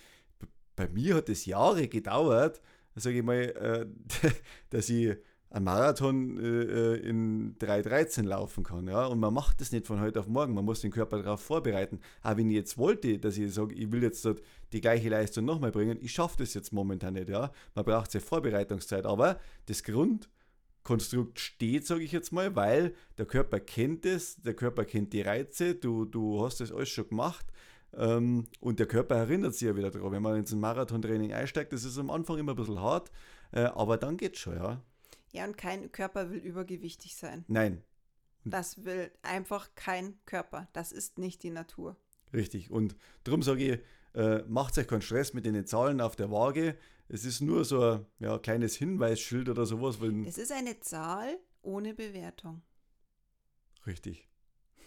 bei 0.75 0.87
mir 0.87 1.15
hat 1.15 1.29
es 1.29 1.45
Jahre 1.45 1.87
gedauert, 1.87 2.59
sage 3.01 3.17
ich 3.17 3.23
mal, 3.23 3.35
äh, 3.35 3.85
dass 4.69 4.89
ich 4.89 5.15
einen 5.51 5.65
Marathon 5.65 6.37
äh, 6.37 6.95
äh 6.95 7.09
in 7.09 7.55
3,13 7.57 8.23
laufen 8.23 8.63
kann. 8.63 8.87
Ja? 8.87 9.05
Und 9.05 9.19
man 9.19 9.33
macht 9.33 9.59
das 9.59 9.71
nicht 9.71 9.85
von 9.85 9.99
heute 9.99 10.19
auf 10.21 10.27
morgen. 10.27 10.53
Man 10.53 10.65
muss 10.65 10.81
den 10.81 10.91
Körper 10.91 11.21
darauf 11.21 11.41
vorbereiten. 11.41 11.99
Aber 12.21 12.37
wenn 12.37 12.49
ich 12.49 12.55
jetzt 12.55 12.77
wollte, 12.77 13.19
dass 13.19 13.37
ich 13.37 13.53
sage, 13.53 13.75
ich 13.75 13.91
will 13.91 14.01
jetzt 14.01 14.23
dort 14.23 14.41
die 14.71 14.81
gleiche 14.81 15.09
Leistung 15.09 15.45
nochmal 15.45 15.71
bringen, 15.71 15.97
ich 16.01 16.13
schaffe 16.13 16.37
das 16.39 16.53
jetzt 16.53 16.71
momentan 16.71 17.15
nicht. 17.15 17.29
Ja? 17.29 17.51
Man 17.75 17.85
braucht 17.85 18.11
sehr 18.11 18.21
Vorbereitungszeit. 18.21 19.05
Aber 19.05 19.39
das 19.65 19.83
Grundkonstrukt 19.83 21.39
steht, 21.39 21.85
sage 21.85 22.03
ich 22.03 22.13
jetzt 22.13 22.31
mal, 22.31 22.55
weil 22.55 22.95
der 23.17 23.25
Körper 23.25 23.59
kennt 23.59 24.05
es, 24.05 24.41
der 24.41 24.53
Körper 24.53 24.85
kennt 24.85 25.11
die 25.11 25.21
Reize, 25.21 25.75
du, 25.75 26.05
du 26.05 26.43
hast 26.45 26.61
das 26.61 26.71
alles 26.71 26.89
schon 26.89 27.09
gemacht. 27.09 27.45
Ähm, 27.93 28.47
und 28.59 28.79
der 28.79 28.87
Körper 28.87 29.15
erinnert 29.15 29.53
sich 29.53 29.67
ja 29.67 29.75
wieder 29.75 29.91
daran. 29.91 30.11
Wenn 30.11 30.21
man 30.21 30.37
ins 30.37 30.53
Marathontraining 30.53 31.33
einsteigt, 31.33 31.73
das 31.73 31.83
ist 31.83 31.97
am 31.97 32.09
Anfang 32.09 32.37
immer 32.37 32.53
ein 32.53 32.55
bisschen 32.57 32.79
hart, 32.79 33.11
äh, 33.51 33.61
aber 33.61 33.97
dann 33.97 34.17
geht's 34.17 34.39
schon, 34.39 34.55
ja. 34.55 34.81
Ja, 35.33 35.45
und 35.45 35.57
kein 35.57 35.91
Körper 35.91 36.29
will 36.29 36.39
übergewichtig 36.39 37.15
sein. 37.15 37.45
Nein. 37.47 37.83
Das 38.43 38.83
will 38.83 39.11
einfach 39.21 39.69
kein 39.75 40.17
Körper. 40.25 40.67
Das 40.73 40.91
ist 40.91 41.17
nicht 41.17 41.43
die 41.43 41.51
Natur. 41.51 41.95
Richtig. 42.33 42.71
Und 42.71 42.95
darum 43.23 43.43
sage 43.43 43.63
ich, 43.63 43.79
äh, 44.19 44.43
macht 44.47 44.77
euch 44.77 44.87
keinen 44.87 45.01
Stress 45.01 45.33
mit 45.33 45.45
den 45.45 45.65
Zahlen 45.65 46.01
auf 46.01 46.15
der 46.15 46.31
Waage. 46.31 46.77
Es 47.07 47.25
ist 47.25 47.41
nur 47.41 47.65
so 47.65 47.81
ein 47.81 48.05
ja, 48.19 48.39
kleines 48.39 48.75
Hinweisschild 48.75 49.49
oder 49.49 49.65
sowas. 49.65 49.97
Es 50.25 50.37
ist 50.37 50.51
eine 50.51 50.79
Zahl 50.79 51.37
ohne 51.61 51.93
Bewertung. 51.93 52.61
Richtig. 53.85 54.29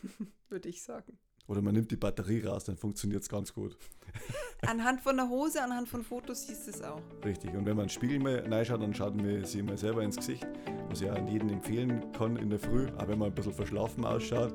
Würde 0.48 0.68
ich 0.68 0.82
sagen. 0.82 1.18
Oder 1.46 1.60
man 1.60 1.74
nimmt 1.74 1.90
die 1.90 1.96
Batterie 1.96 2.44
raus, 2.44 2.64
dann 2.64 2.76
funktioniert 2.76 3.22
es 3.22 3.28
ganz 3.28 3.52
gut. 3.52 3.76
Anhand 4.66 5.00
von 5.00 5.16
der 5.16 5.28
Hose, 5.28 5.62
anhand 5.62 5.88
von 5.88 6.02
Fotos 6.02 6.46
siehst 6.46 6.66
du 6.66 6.70
es 6.70 6.82
auch. 6.82 7.02
Richtig. 7.24 7.50
Und 7.50 7.66
wenn 7.66 7.76
man 7.76 7.80
einen 7.80 7.88
Spiegel 7.90 8.18
mal 8.18 8.38
reinschaut, 8.50 8.80
dann 8.80 8.94
schaut 8.94 9.14
man 9.14 9.44
sich 9.44 9.62
mal 9.62 9.76
selber 9.76 10.02
ins 10.02 10.16
Gesicht, 10.16 10.46
was 10.88 11.02
ich 11.02 11.10
an 11.10 11.28
jeden 11.28 11.50
empfehlen 11.50 12.12
kann 12.12 12.36
in 12.36 12.48
der 12.48 12.58
Früh, 12.58 12.88
auch 12.96 13.08
wenn 13.08 13.18
man 13.18 13.28
ein 13.28 13.34
bisschen 13.34 13.52
verschlafen 13.52 14.04
ausschaut 14.04 14.54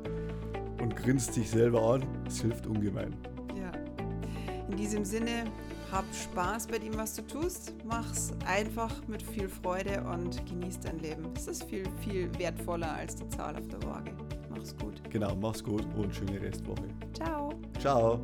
und 0.81 0.95
grinst 0.95 1.33
sich 1.33 1.49
selber 1.49 1.81
an. 1.93 2.03
Es 2.25 2.41
hilft 2.41 2.65
ungemein. 2.65 3.13
Ja. 3.55 3.71
In 4.67 4.77
diesem 4.77 5.05
Sinne, 5.05 5.45
hab 5.91 6.05
Spaß 6.13 6.67
bei 6.67 6.79
dem, 6.79 6.95
was 6.97 7.15
du 7.15 7.23
tust. 7.23 7.73
Mach's 7.83 8.31
einfach 8.45 8.95
mit 9.07 9.21
viel 9.21 9.49
Freude 9.49 10.03
und 10.03 10.45
genieß 10.47 10.79
dein 10.79 10.99
Leben. 10.99 11.33
Es 11.35 11.47
ist 11.47 11.63
viel, 11.63 11.83
viel 12.01 12.29
wertvoller 12.37 12.93
als 12.93 13.15
die 13.15 13.27
Zahl 13.29 13.55
auf 13.55 13.67
der 13.67 13.81
Waage. 13.83 14.11
Mach's 14.59 14.75
gut. 14.75 15.01
Genau, 15.09 15.33
mach's 15.35 15.63
gut 15.63 15.85
und 15.95 16.13
schöne 16.13 16.41
Restwoche. 16.41 16.83
Ciao. 17.13 17.49
Ciao. 17.79 18.21